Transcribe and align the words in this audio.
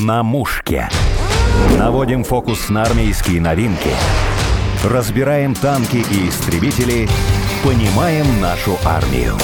На 0.00 0.22
мушке. 0.22 0.88
Наводим 1.78 2.24
фокус 2.24 2.70
на 2.70 2.82
армейские 2.82 3.42
новинки. 3.42 3.90
Разбираем 4.82 5.54
танки 5.54 5.96
и 5.96 6.28
истребители. 6.30 7.06
Понимаем 7.62 8.24
нашу 8.40 8.78
армию. 8.86 9.34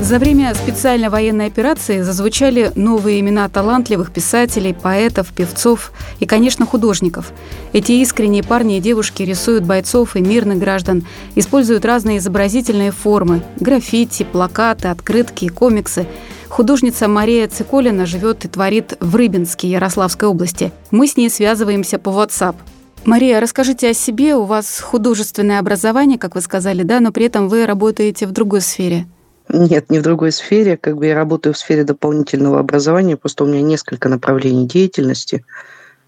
За 0.00 0.18
время 0.18 0.54
специальной 0.54 1.10
военной 1.10 1.44
операции 1.44 2.00
зазвучали 2.00 2.72
новые 2.74 3.20
имена 3.20 3.50
талантливых 3.50 4.10
писателей, 4.10 4.72
поэтов, 4.72 5.28
певцов 5.28 5.92
и, 6.18 6.24
конечно, 6.24 6.64
художников. 6.64 7.32
Эти 7.74 7.92
искренние 7.92 8.42
парни 8.42 8.78
и 8.78 8.80
девушки 8.80 9.24
рисуют 9.24 9.64
бойцов 9.64 10.16
и 10.16 10.22
мирных 10.22 10.58
граждан, 10.58 11.04
используют 11.34 11.84
разные 11.84 12.16
изобразительные 12.16 12.92
формы– 12.92 13.42
граффити, 13.60 14.22
плакаты, 14.22 14.88
открытки, 14.88 15.48
комиксы– 15.48 16.06
Художница 16.48 17.08
Мария 17.08 17.46
Циколина 17.46 18.06
живет 18.06 18.44
и 18.44 18.48
творит 18.48 18.96
в 19.00 19.14
Рыбинске 19.14 19.68
Ярославской 19.68 20.28
области. 20.28 20.72
Мы 20.90 21.06
с 21.06 21.16
ней 21.16 21.30
связываемся 21.30 21.98
по 21.98 22.08
WhatsApp. 22.08 22.56
Мария, 23.04 23.40
расскажите 23.40 23.90
о 23.90 23.94
себе. 23.94 24.34
У 24.34 24.44
вас 24.44 24.80
художественное 24.80 25.60
образование, 25.60 26.18
как 26.18 26.34
вы 26.34 26.40
сказали, 26.40 26.82
да, 26.82 27.00
но 27.00 27.12
при 27.12 27.26
этом 27.26 27.48
вы 27.48 27.66
работаете 27.66 28.26
в 28.26 28.32
другой 28.32 28.60
сфере. 28.60 29.06
Нет, 29.48 29.90
не 29.90 29.98
в 29.98 30.02
другой 30.02 30.32
сфере. 30.32 30.76
Как 30.76 30.96
бы 30.96 31.06
я 31.06 31.14
работаю 31.14 31.54
в 31.54 31.58
сфере 31.58 31.84
дополнительного 31.84 32.58
образования, 32.58 33.16
просто 33.16 33.44
у 33.44 33.46
меня 33.46 33.62
несколько 33.62 34.08
направлений 34.08 34.66
деятельности. 34.66 35.44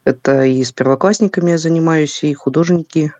Это 0.04 0.44
и 0.44 0.64
с 0.64 0.72
первоклассниками 0.72 1.50
я 1.50 1.58
занимаюсь, 1.58 2.24
и 2.24 2.34
художники, 2.34 3.12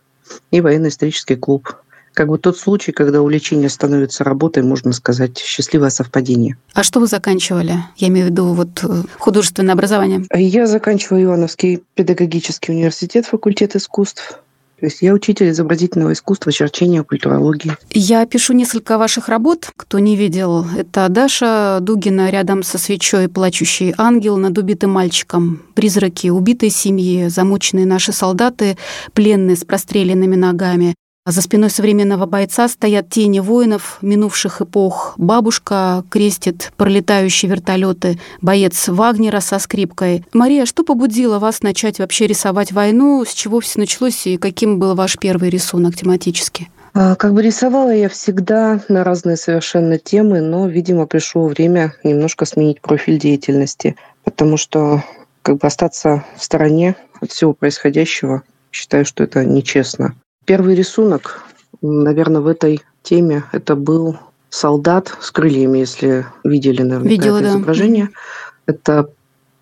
и 0.51 0.61
военно-исторический 0.61 1.37
клуб 1.37 1.75
как 2.13 2.29
бы 2.29 2.39
тот 2.39 2.59
случай, 2.59 2.93
когда 2.93 3.23
увлечение 3.23 3.69
становится 3.69 4.25
работой, 4.25 4.63
можно 4.63 4.93
сказать, 4.93 5.39
счастливое 5.39 5.91
совпадение. 5.91 6.57
А 6.75 6.83
что 6.83 7.01
вы 7.01 7.07
заканчивали? 7.07 7.75
Я 7.97 8.09
имею 8.09 8.27
в 8.27 8.31
виду 8.31 8.47
вот 8.53 8.83
э, 8.83 9.03
художественное 9.19 9.75
образование. 9.75 10.25
Я 10.35 10.67
заканчиваю 10.67 11.25
Ивановский 11.25 11.83
педагогический 11.95 12.73
университет, 12.73 13.27
факультет 13.27 13.77
искусств. 13.77 14.41
То 14.81 14.87
есть 14.87 15.03
я 15.03 15.13
учитель 15.13 15.51
изобразительного 15.51 16.15
искусства, 16.15 16.51
черчения, 16.51 17.03
культурологии. 17.03 17.77
Я 17.91 18.25
пишу 18.25 18.55
несколько 18.55 18.97
ваших 18.97 19.29
работ, 19.29 19.71
кто 19.77 19.99
не 19.99 20.17
видел. 20.17 20.65
Это 20.75 21.09
Даша 21.11 21.81
Дугина 21.83 22.31
рядом 22.31 22.63
со 22.63 22.79
свечой 22.79 23.29
«Плачущий 23.29 23.95
ангел» 23.99 24.39
над 24.39 24.57
убитым 24.57 24.93
мальчиком. 24.93 25.63
Призраки 25.75 26.29
убитой 26.29 26.71
семьи, 26.71 27.29
замученные 27.29 27.85
наши 27.85 28.13
солдаты, 28.13 28.79
пленные 29.13 29.57
с 29.57 29.65
простреленными 29.65 30.37
ногами. 30.37 30.95
А 31.27 31.33
за 31.33 31.43
спиной 31.43 31.69
современного 31.69 32.25
бойца 32.25 32.67
стоят 32.67 33.11
тени 33.11 33.41
воинов 33.41 33.99
минувших 34.01 34.63
эпох. 34.63 35.13
Бабушка 35.19 36.03
крестит 36.09 36.73
пролетающие 36.79 37.51
вертолеты, 37.51 38.19
боец 38.41 38.89
Вагнера 38.89 39.41
со 39.41 39.59
скрипкой. 39.59 40.25
Мария, 40.33 40.65
что 40.65 40.83
побудило 40.83 41.39
вас 41.39 41.63
начать 41.63 41.99
вообще 41.99 42.27
рисовать 42.27 42.73
войну? 42.73 43.23
С 43.27 43.35
чего 43.35 43.61
все 43.61 43.81
началось 43.81 44.27
и 44.27 44.39
каким 44.39 44.79
был 44.79 44.95
ваш 44.95 45.19
первый 45.19 45.51
рисунок 45.51 45.95
тематически? 45.95 46.71
А, 46.95 47.15
как 47.17 47.35
бы 47.35 47.43
рисовала 47.43 47.95
я 47.95 48.09
всегда 48.09 48.81
на 48.89 49.05
разные 49.05 49.37
совершенно 49.37 49.99
темы, 49.99 50.41
но, 50.41 50.67
видимо, 50.69 51.07
пришло 51.07 51.47
время 51.47 51.95
немножко 52.03 52.47
сменить 52.47 52.81
профиль 52.81 53.19
деятельности, 53.19 53.95
потому 54.25 54.57
что 54.57 55.05
как 55.43 55.59
бы 55.59 55.67
остаться 55.67 56.25
в 56.39 56.43
стороне 56.43 56.97
от 57.21 57.31
всего 57.31 57.53
происходящего, 57.53 58.43
считаю, 58.73 59.05
что 59.05 59.23
это 59.23 59.45
нечестно. 59.45 60.15
Первый 60.51 60.75
рисунок, 60.75 61.45
наверное, 61.81 62.41
в 62.41 62.49
этой 62.49 62.81
теме 63.05 63.45
это 63.53 63.77
был 63.77 64.19
солдат 64.49 65.17
с 65.21 65.31
крыльями, 65.31 65.79
если 65.79 66.27
видели, 66.43 66.83
наверное, 66.83 67.09
Видела, 67.09 67.37
это 67.37 67.45
да. 67.45 67.51
изображение. 67.51 68.09
Это 68.67 69.11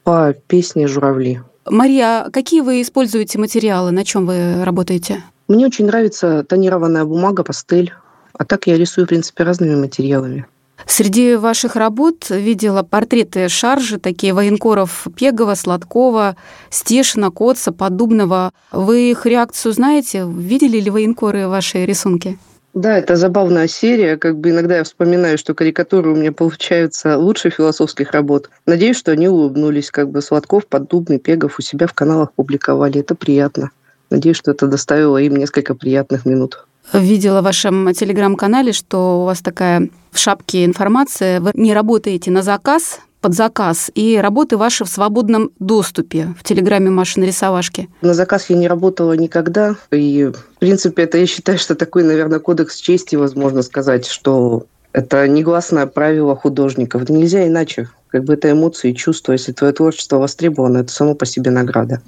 по 0.03 0.35
песне 0.47 0.89
«Журавли». 0.89 1.43
Мария, 1.69 2.23
а 2.23 2.31
какие 2.31 2.63
вы 2.63 2.81
используете 2.81 3.39
материалы? 3.39 3.91
На 3.91 4.03
чем 4.03 4.25
вы 4.25 4.65
работаете? 4.65 5.23
Мне 5.47 5.67
очень 5.67 5.85
нравится 5.85 6.43
тонированная 6.43 7.05
бумага, 7.05 7.45
пастель. 7.45 7.93
А 8.33 8.47
так 8.47 8.67
я 8.67 8.79
рисую, 8.79 9.05
в 9.05 9.09
принципе, 9.11 9.45
разными 9.45 9.75
материалами. 9.75 10.47
Среди 10.87 11.35
ваших 11.35 11.77
работ 11.77 12.31
видела 12.31 12.83
портреты 12.83 13.49
шаржи, 13.49 13.99
такие 13.99 14.33
военкоров 14.33 15.07
Пегова, 15.17 15.55
Сладкова, 15.55 16.37
Стешина, 16.71 17.31
Коца, 17.31 17.73
Подубного. 17.73 18.53
Вы 18.73 19.11
их 19.11 19.27
реакцию 19.27 19.73
знаете? 19.73 20.25
Видели 20.27 20.79
ли 20.81 20.91
военкоры 20.91 21.49
ваши 21.49 21.85
рисунки? 21.85 22.39
Да, 22.75 22.99
это 22.99 23.17
забавная 23.17 23.67
серия. 23.67 24.17
Как 24.17 24.39
бы 24.39 24.51
иногда 24.51 24.77
я 24.77 24.85
вспоминаю, 24.85 25.37
что 25.37 25.55
карикатуры 25.55 26.13
у 26.13 26.15
меня 26.15 26.33
получаются 26.33 27.17
лучше 27.19 27.51
философских 27.51 28.13
работ. 28.13 28.51
Надеюсь, 28.67 28.97
что 28.97 29.11
они 29.11 29.29
улыбнулись. 29.29 29.91
Как 29.91 30.11
бы 30.11 30.23
Сладков, 30.23 30.67
Поддубный, 30.67 31.19
Пегов 31.19 31.59
у 31.59 31.63
себя 31.63 31.87
в 31.87 31.95
каналах 31.95 32.33
публиковали. 32.35 33.01
Это 33.01 33.15
приятно. 33.15 33.71
Надеюсь, 34.11 34.37
что 34.37 34.51
это 34.51 34.67
доставило 34.67 35.19
им 35.19 35.37
несколько 35.37 35.75
приятных 35.75 36.25
минут. 36.25 36.67
Видела 36.93 37.41
в 37.41 37.45
вашем 37.45 37.93
телеграм-канале, 37.93 38.73
что 38.73 39.23
у 39.23 39.25
вас 39.25 39.41
такая 39.41 39.91
в 40.11 40.19
шапке 40.19 40.65
информация. 40.65 41.41
Вы 41.41 41.51
не 41.55 41.75
работаете 41.75 42.31
на 42.31 42.43
заказ, 42.43 43.01
под 43.21 43.35
заказ, 43.35 43.91
и 43.95 44.17
работы 44.17 44.57
ваши 44.57 44.85
в 44.85 44.89
свободном 44.89 45.51
доступе 45.59 46.35
в 46.39 46.45
Телеграме 46.45 46.91
Маши 46.91 47.21
нарисовашки. 47.21 47.89
На 48.01 48.15
заказ 48.15 48.49
я 48.49 48.57
не 48.57 48.69
работала 48.69 49.13
никогда, 49.15 49.77
и, 49.91 50.31
в 50.33 50.59
принципе, 50.61 51.03
это 51.03 51.19
я 51.19 51.27
считаю, 51.27 51.59
что 51.59 51.75
такой, 51.75 52.05
наверное, 52.05 52.39
кодекс 52.39 52.77
чести, 52.77 53.17
возможно 53.17 53.63
сказать, 53.63 54.07
что 54.07 54.67
это 54.93 55.29
негласное 55.29 55.87
правило 55.87 56.35
художников. 56.37 57.09
Нельзя 57.09 57.47
иначе. 57.47 57.89
Как 58.09 58.25
бы 58.25 58.35
это 58.35 58.51
эмоции, 58.51 58.93
чувства. 58.93 59.33
Если 59.33 59.53
твое 59.53 59.73
творчество 59.73 60.17
востребовано, 60.17 60.79
это 60.79 60.91
само 60.91 61.15
по 61.15 61.27
себе 61.27 61.51
награда. 61.51 62.01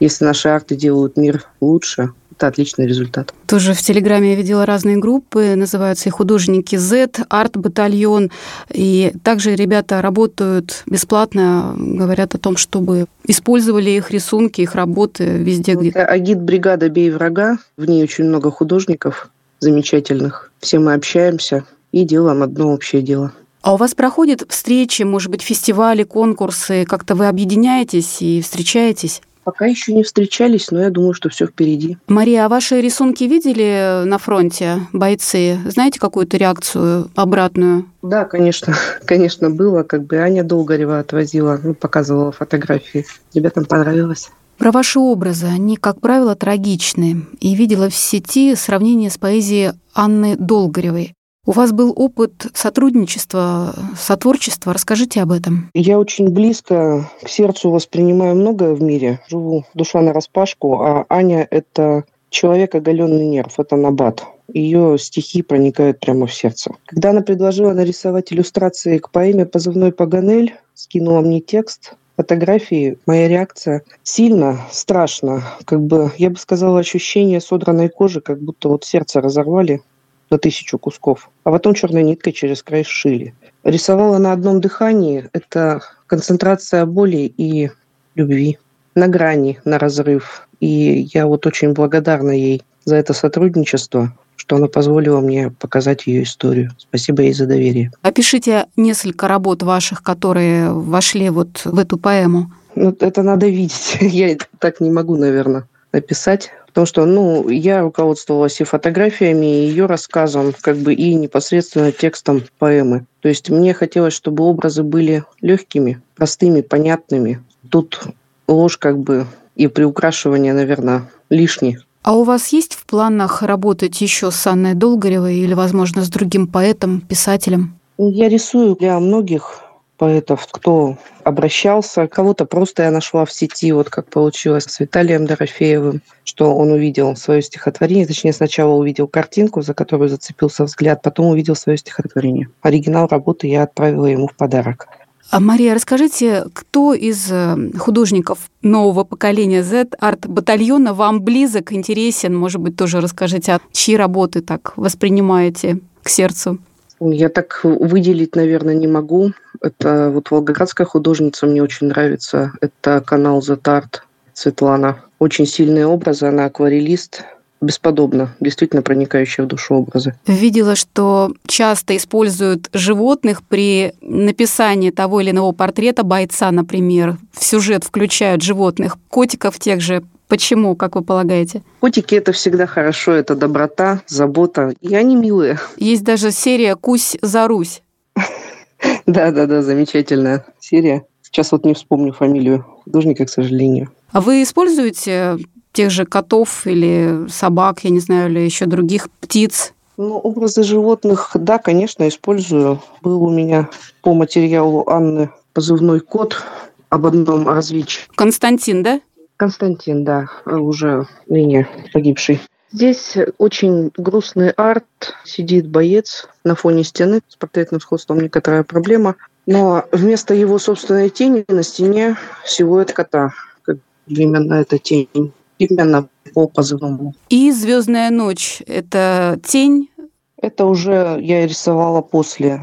Если 0.00 0.24
наши 0.24 0.48
арты 0.48 0.76
делают 0.76 1.16
мир 1.16 1.44
лучше, 1.60 2.10
это 2.36 2.48
отличный 2.48 2.86
результат. 2.86 3.32
Тоже 3.46 3.72
в 3.72 3.80
Телеграме 3.80 4.30
я 4.30 4.36
видела 4.36 4.66
разные 4.66 4.98
группы, 4.98 5.54
называются 5.56 6.08
и 6.08 6.12
художники 6.12 6.76
Z, 6.76 7.24
арт-батальон. 7.30 8.30
И 8.72 9.12
также 9.22 9.54
ребята 9.54 10.02
работают 10.02 10.82
бесплатно, 10.86 11.74
говорят 11.78 12.34
о 12.34 12.38
том, 12.38 12.58
чтобы 12.58 13.06
использовали 13.26 13.90
их 13.90 14.10
рисунки, 14.10 14.60
их 14.60 14.74
работы 14.74 15.24
везде, 15.24 15.74
где... 15.74 15.88
Это 15.88 16.04
агит-бригада 16.04 16.90
«Бей 16.90 17.10
врага». 17.10 17.58
В 17.78 17.86
ней 17.86 18.02
очень 18.02 18.24
много 18.24 18.50
художников 18.50 19.30
замечательных. 19.60 20.52
Все 20.60 20.78
мы 20.78 20.92
общаемся 20.92 21.64
и 21.92 22.04
делаем 22.04 22.42
одно 22.42 22.72
общее 22.72 23.00
дело. 23.00 23.32
А 23.62 23.74
у 23.74 23.76
вас 23.78 23.94
проходят 23.94 24.44
встречи, 24.48 25.02
может 25.02 25.30
быть, 25.30 25.42
фестивали, 25.42 26.02
конкурсы? 26.02 26.84
Как-то 26.84 27.14
вы 27.14 27.26
объединяетесь 27.26 28.20
и 28.20 28.42
встречаетесь? 28.42 29.22
Пока 29.46 29.66
еще 29.66 29.92
не 29.92 30.02
встречались, 30.02 30.72
но 30.72 30.80
я 30.80 30.90
думаю, 30.90 31.14
что 31.14 31.28
все 31.28 31.46
впереди. 31.46 31.98
Мария, 32.08 32.46
а 32.46 32.48
ваши 32.48 32.80
рисунки 32.80 33.22
видели 33.22 34.02
на 34.04 34.18
фронте 34.18 34.80
бойцы? 34.92 35.60
Знаете 35.66 36.00
какую-то 36.00 36.36
реакцию 36.36 37.12
обратную? 37.14 37.86
Да, 38.02 38.24
конечно, 38.24 38.74
конечно, 39.04 39.48
было. 39.48 39.84
Как 39.84 40.02
бы 40.02 40.16
Аня 40.16 40.42
Долгорева 40.42 40.98
отвозила, 40.98 41.60
ну, 41.62 41.74
показывала 41.74 42.32
фотографии. 42.32 43.06
Ребятам 43.34 43.66
понравилось. 43.66 44.30
Про 44.58 44.72
ваши 44.72 44.98
образы. 44.98 45.46
Они, 45.46 45.76
как 45.76 46.00
правило, 46.00 46.34
трагичны. 46.34 47.24
И 47.38 47.54
видела 47.54 47.88
в 47.88 47.94
сети 47.94 48.56
сравнение 48.56 49.10
с 49.10 49.16
поэзией 49.16 49.74
Анны 49.94 50.34
Долгоревой. 50.36 51.15
У 51.48 51.52
вас 51.52 51.70
был 51.70 51.92
опыт 51.94 52.48
сотрудничества, 52.54 53.72
сотворчества. 53.96 54.72
Расскажите 54.72 55.22
об 55.22 55.30
этом. 55.30 55.70
Я 55.74 56.00
очень 56.00 56.28
близко 56.28 57.08
к 57.22 57.28
сердцу 57.28 57.70
воспринимаю 57.70 58.34
многое 58.34 58.74
в 58.74 58.82
мире. 58.82 59.20
Живу 59.28 59.64
душа 59.72 60.00
на 60.00 60.12
распашку, 60.12 60.80
а 60.80 61.06
Аня– 61.08 61.46
это 61.50 62.02
человек 62.30 62.74
оголенный 62.74 63.26
нерв, 63.26 63.60
это 63.60 63.76
набат. 63.76 64.24
Ее 64.52 64.98
стихи 64.98 65.42
проникают 65.42 66.00
прямо 66.00 66.26
в 66.26 66.34
сердце. 66.34 66.72
Когда 66.84 67.10
она 67.10 67.20
предложила 67.20 67.72
нарисовать 67.72 68.32
иллюстрации 68.32 68.98
к 68.98 69.10
поэме 69.10 69.46
«Позывной 69.46 69.92
Паганель», 69.92 70.52
скинула 70.74 71.20
мне 71.20 71.40
текст, 71.40 71.94
фотографии, 72.16 72.98
моя 73.06 73.28
реакция 73.28 73.82
сильно, 74.02 74.62
страшно. 74.72 75.44
Как 75.64 75.80
бы, 75.80 76.10
я 76.18 76.30
бы 76.30 76.38
сказала, 76.38 76.80
ощущение 76.80 77.40
содранной 77.40 77.88
кожи, 77.88 78.20
как 78.20 78.40
будто 78.40 78.68
вот 78.68 78.84
сердце 78.84 79.20
разорвали 79.20 79.82
на 80.30 80.38
тысячу 80.38 80.78
кусков, 80.78 81.30
а 81.44 81.50
потом 81.50 81.74
черной 81.74 82.02
ниткой 82.02 82.32
через 82.32 82.62
край 82.62 82.84
сшили. 82.84 83.34
Рисовала 83.64 84.18
на 84.18 84.32
одном 84.32 84.60
дыхании. 84.60 85.28
Это 85.32 85.80
концентрация 86.06 86.86
боли 86.86 87.32
и 87.36 87.70
любви 88.14 88.58
на 88.94 89.08
грани, 89.08 89.60
на 89.64 89.78
разрыв. 89.78 90.48
И 90.60 91.08
я 91.12 91.26
вот 91.26 91.46
очень 91.46 91.72
благодарна 91.72 92.30
ей 92.30 92.62
за 92.84 92.96
это 92.96 93.12
сотрудничество, 93.12 94.16
что 94.36 94.56
она 94.56 94.68
позволила 94.68 95.20
мне 95.20 95.50
показать 95.50 96.06
ее 96.06 96.22
историю. 96.22 96.70
Спасибо 96.78 97.22
ей 97.22 97.32
за 97.32 97.46
доверие. 97.46 97.90
Опишите 98.02 98.66
несколько 98.76 99.28
работ 99.28 99.62
ваших, 99.62 100.02
которые 100.02 100.72
вошли 100.72 101.30
вот 101.30 101.62
в 101.64 101.78
эту 101.78 101.98
поэму. 101.98 102.50
Ну, 102.74 102.96
это 103.00 103.22
надо 103.22 103.48
видеть. 103.48 103.96
Я 104.00 104.36
так 104.58 104.80
не 104.80 104.90
могу, 104.90 105.16
наверное, 105.16 105.68
написать. 105.96 106.50
Потому 106.66 106.86
что, 106.86 107.06
ну, 107.06 107.48
я 107.48 107.80
руководствовалась 107.80 108.60
и 108.60 108.64
фотографиями, 108.64 109.46
и 109.46 109.68
ее 109.68 109.86
рассказом, 109.86 110.54
как 110.60 110.76
бы 110.76 110.92
и 110.92 111.14
непосредственно 111.14 111.90
текстом 111.90 112.42
поэмы. 112.58 113.06
То 113.22 113.28
есть 113.28 113.48
мне 113.48 113.72
хотелось, 113.72 114.12
чтобы 114.12 114.44
образы 114.44 114.82
были 114.82 115.24
легкими, 115.40 116.00
простыми, 116.14 116.60
понятными. 116.60 117.42
Тут 117.70 118.02
ложь 118.46 118.76
как 118.76 118.98
бы 118.98 119.26
и 119.56 119.68
приукрашивание, 119.68 120.52
наверное, 120.52 121.10
лишние. 121.30 121.80
А 122.02 122.14
у 122.14 122.24
вас 122.24 122.48
есть 122.48 122.74
в 122.74 122.84
планах 122.84 123.42
работать 123.42 124.00
еще 124.00 124.30
с 124.30 124.46
Анной 124.46 124.74
Долгоревой 124.74 125.36
или, 125.36 125.54
возможно, 125.54 126.04
с 126.04 126.08
другим 126.08 126.46
поэтом, 126.46 127.00
писателем? 127.00 127.78
Я 127.98 128.28
рисую 128.28 128.76
для 128.76 129.00
многих 129.00 129.62
поэтов, 129.96 130.46
кто 130.50 130.96
обращался. 131.24 132.06
Кого-то 132.06 132.44
просто 132.44 132.84
я 132.84 132.90
нашла 132.90 133.24
в 133.24 133.32
сети, 133.32 133.72
вот 133.72 133.90
как 133.90 134.08
получилось 134.08 134.64
с 134.64 134.80
Виталием 134.80 135.26
Дорофеевым, 135.26 136.02
что 136.24 136.54
он 136.54 136.72
увидел 136.72 137.16
свое 137.16 137.42
стихотворение, 137.42 138.06
точнее 138.06 138.32
сначала 138.32 138.74
увидел 138.74 139.08
картинку, 139.08 139.62
за 139.62 139.74
которую 139.74 140.08
зацепился 140.08 140.64
взгляд, 140.64 141.02
потом 141.02 141.26
увидел 141.26 141.56
свое 141.56 141.78
стихотворение. 141.78 142.48
Оригинал 142.62 143.08
работы 143.08 143.46
я 143.46 143.62
отправила 143.64 144.06
ему 144.06 144.28
в 144.28 144.36
подарок. 144.36 144.88
А 145.30 145.40
Мария, 145.40 145.74
расскажите, 145.74 146.44
кто 146.52 146.94
из 146.94 147.26
э, 147.32 147.56
художников 147.78 148.48
нового 148.62 149.02
поколения 149.02 149.64
Z, 149.64 149.88
арт-батальона 149.98 150.94
вам 150.94 151.20
близок, 151.20 151.72
интересен? 151.72 152.36
Может 152.36 152.60
быть, 152.60 152.76
тоже 152.76 153.00
расскажите, 153.00 153.54
от 153.54 153.62
чьи 153.72 153.96
работы 153.96 154.40
так 154.40 154.72
воспринимаете 154.76 155.80
к 156.02 156.08
сердцу? 156.08 156.58
Я 157.00 157.28
так 157.28 157.60
выделить, 157.62 158.36
наверное, 158.36 158.74
не 158.74 158.86
могу. 158.86 159.32
Это 159.60 160.10
вот 160.10 160.30
волгоградская 160.30 160.86
художница 160.86 161.46
мне 161.46 161.62
очень 161.62 161.88
нравится. 161.88 162.52
Это 162.60 163.00
канал 163.00 163.40
Art 163.40 164.00
Светлана. 164.32 165.02
Очень 165.18 165.46
сильные 165.46 165.86
образы, 165.86 166.26
она 166.26 166.46
акварелист, 166.46 167.24
бесподобно, 167.60 168.34
действительно 168.40 168.82
проникающие 168.82 169.44
в 169.44 169.48
душу 169.48 169.74
образы. 169.74 170.14
Видела, 170.26 170.76
что 170.76 171.32
часто 171.46 171.96
используют 171.96 172.68
животных 172.72 173.42
при 173.42 173.94
написании 174.00 174.90
того 174.90 175.20
или 175.20 175.30
иного 175.30 175.52
портрета 175.52 176.02
бойца, 176.02 176.50
например. 176.50 177.16
В 177.32 177.44
сюжет 177.44 177.84
включают 177.84 178.42
животных, 178.42 178.98
котиков 179.08 179.58
тех 179.58 179.80
же. 179.80 180.02
Почему, 180.28 180.74
как 180.74 180.96
вы 180.96 181.02
полагаете? 181.02 181.62
Котики– 181.80 182.14
это 182.16 182.32
всегда 182.32 182.66
хорошо, 182.66 183.12
это 183.12 183.36
доброта, 183.36 184.02
забота, 184.06 184.74
и 184.80 184.94
они 184.94 185.14
милые. 185.14 185.58
Есть 185.76 186.02
даже 186.02 186.32
серия 186.32 186.74
«Кусь 186.74 187.16
за 187.22 187.46
Русь». 187.46 187.82
Да-да-да, 189.06 189.62
замечательная 189.62 190.44
серия. 190.58 191.04
Сейчас 191.22 191.52
вот 191.52 191.64
не 191.64 191.74
вспомню 191.74 192.12
фамилию 192.12 192.64
художника, 192.84 193.24
к 193.24 193.30
сожалению. 193.30 193.90
А 194.10 194.20
вы 194.20 194.42
используете 194.42 195.38
тех 195.72 195.90
же 195.90 196.06
котов 196.06 196.66
или 196.66 197.28
собак, 197.28 197.84
я 197.84 197.90
не 197.90 198.00
знаю, 198.00 198.30
или 198.30 198.40
еще 198.40 198.66
других 198.66 199.08
птиц? 199.20 199.74
Ну, 199.96 200.18
образы 200.18 200.62
животных, 200.62 201.30
да, 201.34 201.58
конечно, 201.58 202.06
использую. 202.08 202.80
Был 203.02 203.22
у 203.22 203.30
меня 203.30 203.68
по 204.02 204.12
материалу 204.12 204.88
Анны 204.88 205.30
позывной 205.52 206.00
кот 206.00 206.42
об 206.88 207.06
одном 207.06 207.48
различии. 207.48 208.02
Константин, 208.14 208.82
да? 208.82 209.00
Константин, 209.36 210.04
да, 210.04 210.28
уже 210.46 211.06
ныне 211.26 211.68
погибший. 211.92 212.40
Здесь 212.72 213.16
очень 213.38 213.90
грустный 213.96 214.50
арт. 214.50 214.84
Сидит 215.24 215.68
боец 215.68 216.28
на 216.44 216.54
фоне 216.54 216.84
стены. 216.84 217.20
С 217.28 217.36
портретным 217.36 217.80
сходством 217.80 218.20
некоторая 218.20 218.64
проблема. 218.64 219.16
Но 219.46 219.84
вместо 219.92 220.34
его 220.34 220.58
собственной 220.58 221.08
тени 221.08 221.44
на 221.48 221.62
стене 221.62 222.16
силуэт 222.44 222.92
кота. 222.92 223.32
Как 223.62 223.78
именно 224.06 224.54
эта 224.54 224.78
тень. 224.78 225.32
Именно 225.58 226.08
по 226.34 226.48
позывному. 226.48 227.14
И 227.30 227.50
«Звездная 227.50 228.10
ночь»— 228.10 228.62
это 228.66 229.40
тень? 229.42 229.90
Это 230.36 230.66
уже 230.66 231.18
я 231.22 231.46
рисовала 231.46 232.02
после 232.02 232.60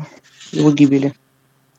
его 0.52 0.72
гибели. 0.72 1.14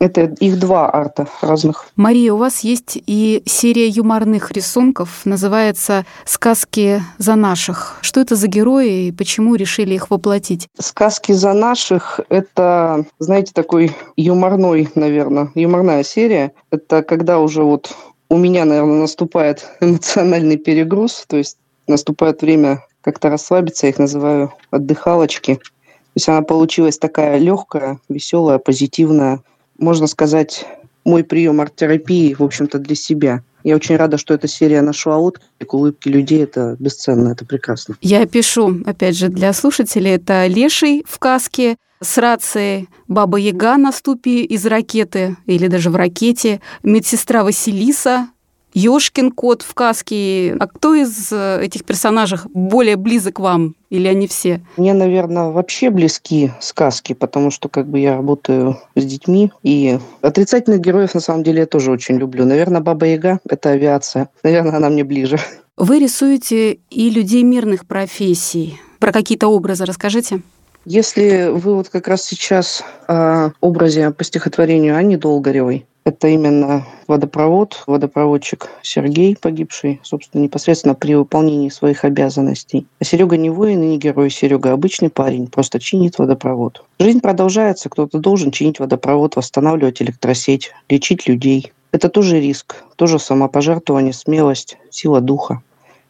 Это 0.04 0.24
их 0.38 0.58
два 0.58 0.94
арта 0.94 1.26
разных. 1.40 1.86
Мария, 1.96 2.34
у 2.34 2.36
вас 2.36 2.60
есть 2.60 2.98
и 3.06 3.42
серия 3.46 3.88
юморных 3.88 4.52
рисунков, 4.52 5.22
называется 5.24 6.04
«Сказки 6.26 7.00
за 7.16 7.36
наших». 7.36 7.96
Что 8.02 8.20
это 8.20 8.36
за 8.36 8.46
герои 8.46 9.06
и 9.06 9.12
почему 9.12 9.54
решили 9.54 9.94
их 9.94 10.10
воплотить? 10.10 10.68
«Сказки 10.78 11.32
за 11.32 11.54
наших»— 11.54 12.20
это, 12.28 13.06
знаете, 13.18 13.52
такой 13.54 13.96
юморной, 14.18 14.90
наверное, 14.94 15.50
юморная 15.54 16.04
серия. 16.04 16.52
Это 16.70 17.02
когда 17.02 17.38
уже 17.38 17.62
вот 17.62 17.96
у 18.28 18.36
меня, 18.36 18.66
наверное, 18.66 19.00
наступает 19.00 19.66
эмоциональный 19.80 20.58
перегруз, 20.58 21.24
то 21.26 21.38
есть 21.38 21.56
наступает 21.86 22.42
время 22.42 22.84
как-то 23.00 23.30
расслабиться, 23.30 23.86
я 23.86 23.90
их 23.92 23.98
называю 23.98 24.52
отдыхалочки. 24.70 25.54
То 25.54 26.16
есть 26.16 26.28
она 26.28 26.42
получилась 26.42 26.98
такая 26.98 27.38
легкая, 27.38 28.00
веселая, 28.10 28.58
позитивная, 28.58 29.40
можно 29.78 30.06
сказать, 30.06 30.66
мой 31.04 31.24
прием 31.24 31.60
арт-терапии, 31.60 32.34
в 32.34 32.42
общем-то, 32.42 32.78
для 32.78 32.94
себя. 32.94 33.42
Я 33.62 33.76
очень 33.76 33.96
рада, 33.96 34.18
что 34.18 34.34
эта 34.34 34.46
серия 34.46 34.82
нашла 34.82 35.18
отклик. 35.18 35.72
Улыбки 35.72 36.08
людей– 36.08 36.42
это 36.44 36.76
бесценно, 36.78 37.30
это 37.30 37.46
прекрасно. 37.46 37.96
Я 38.02 38.26
пишу, 38.26 38.82
опять 38.84 39.16
же, 39.16 39.28
для 39.28 39.52
слушателей. 39.52 40.12
Это 40.12 40.46
Леший 40.46 41.02
в 41.08 41.18
каске 41.18 41.76
с 42.02 42.18
рацией, 42.18 42.88
Баба 43.08 43.38
Яга 43.38 43.78
на 43.78 43.90
ступе 43.90 44.42
из 44.42 44.66
ракеты 44.66 45.36
или 45.46 45.68
даже 45.68 45.90
в 45.90 45.96
ракете, 45.96 46.60
медсестра 46.82 47.42
Василиса 47.42 48.28
Ёшкин 48.74 49.30
кот 49.30 49.62
в 49.62 49.72
каске. 49.72 50.56
А 50.58 50.66
кто 50.66 50.94
из 50.94 51.32
э, 51.32 51.60
этих 51.62 51.84
персонажей 51.84 52.38
более 52.52 52.96
близок 52.96 53.38
вам? 53.38 53.76
Или 53.88 54.08
они 54.08 54.26
все? 54.26 54.60
Мне, 54.76 54.92
наверное, 54.92 55.50
вообще 55.50 55.90
близки 55.90 56.50
сказки, 56.60 57.12
потому 57.12 57.52
что 57.52 57.68
как 57.68 57.86
бы 57.86 58.00
я 58.00 58.16
работаю 58.16 58.78
с 58.96 59.04
детьми. 59.04 59.52
И 59.62 59.98
отрицательных 60.22 60.80
героев, 60.80 61.14
на 61.14 61.20
самом 61.20 61.44
деле, 61.44 61.60
я 61.60 61.66
тоже 61.66 61.92
очень 61.92 62.16
люблю. 62.16 62.44
Наверное, 62.44 62.80
Баба 62.80 63.06
Яга– 63.06 63.38
это 63.48 63.70
авиация. 63.70 64.28
Наверное, 64.42 64.76
она 64.76 64.90
мне 64.90 65.04
ближе. 65.04 65.38
Вы 65.76 66.00
рисуете 66.00 66.78
и 66.90 67.10
людей 67.10 67.44
мирных 67.44 67.86
профессий. 67.86 68.80
Про 68.98 69.12
какие-то 69.12 69.48
образы 69.48 69.84
расскажите. 69.84 70.42
Если 70.84 71.48
вы 71.50 71.76
вот 71.76 71.88
как 71.88 72.08
раз 72.08 72.24
сейчас 72.24 72.84
о 73.06 73.50
образе 73.60 74.10
по 74.10 74.22
стихотворению 74.22 74.96
Ани 74.96 75.16
Долгоревой, 75.16 75.86
это 76.04 76.28
именно 76.28 76.86
водопровод, 77.08 77.82
водопроводчик 77.86 78.68
Сергей, 78.82 79.36
погибший, 79.40 80.00
собственно, 80.02 80.42
непосредственно 80.42 80.94
при 80.94 81.14
выполнении 81.14 81.70
своих 81.70 82.04
обязанностей. 82.04 82.86
А 83.00 83.04
Серега 83.04 83.36
не 83.36 83.50
воин 83.50 83.82
и 83.82 83.86
не 83.86 83.98
герой, 83.98 84.30
Серега 84.30 84.72
обычный 84.72 85.08
парень, 85.10 85.46
просто 85.46 85.80
чинит 85.80 86.18
водопровод. 86.18 86.84
Жизнь 86.98 87.20
продолжается, 87.20 87.88
кто-то 87.88 88.18
должен 88.18 88.50
чинить 88.50 88.78
водопровод, 88.80 89.36
восстанавливать 89.36 90.02
электросеть, 90.02 90.72
лечить 90.88 91.26
людей. 91.26 91.72
Это 91.92 92.08
тоже 92.08 92.40
риск, 92.40 92.82
тоже 92.96 93.18
самопожертвование, 93.18 94.12
смелость, 94.12 94.76
сила 94.90 95.20
духа. 95.20 95.62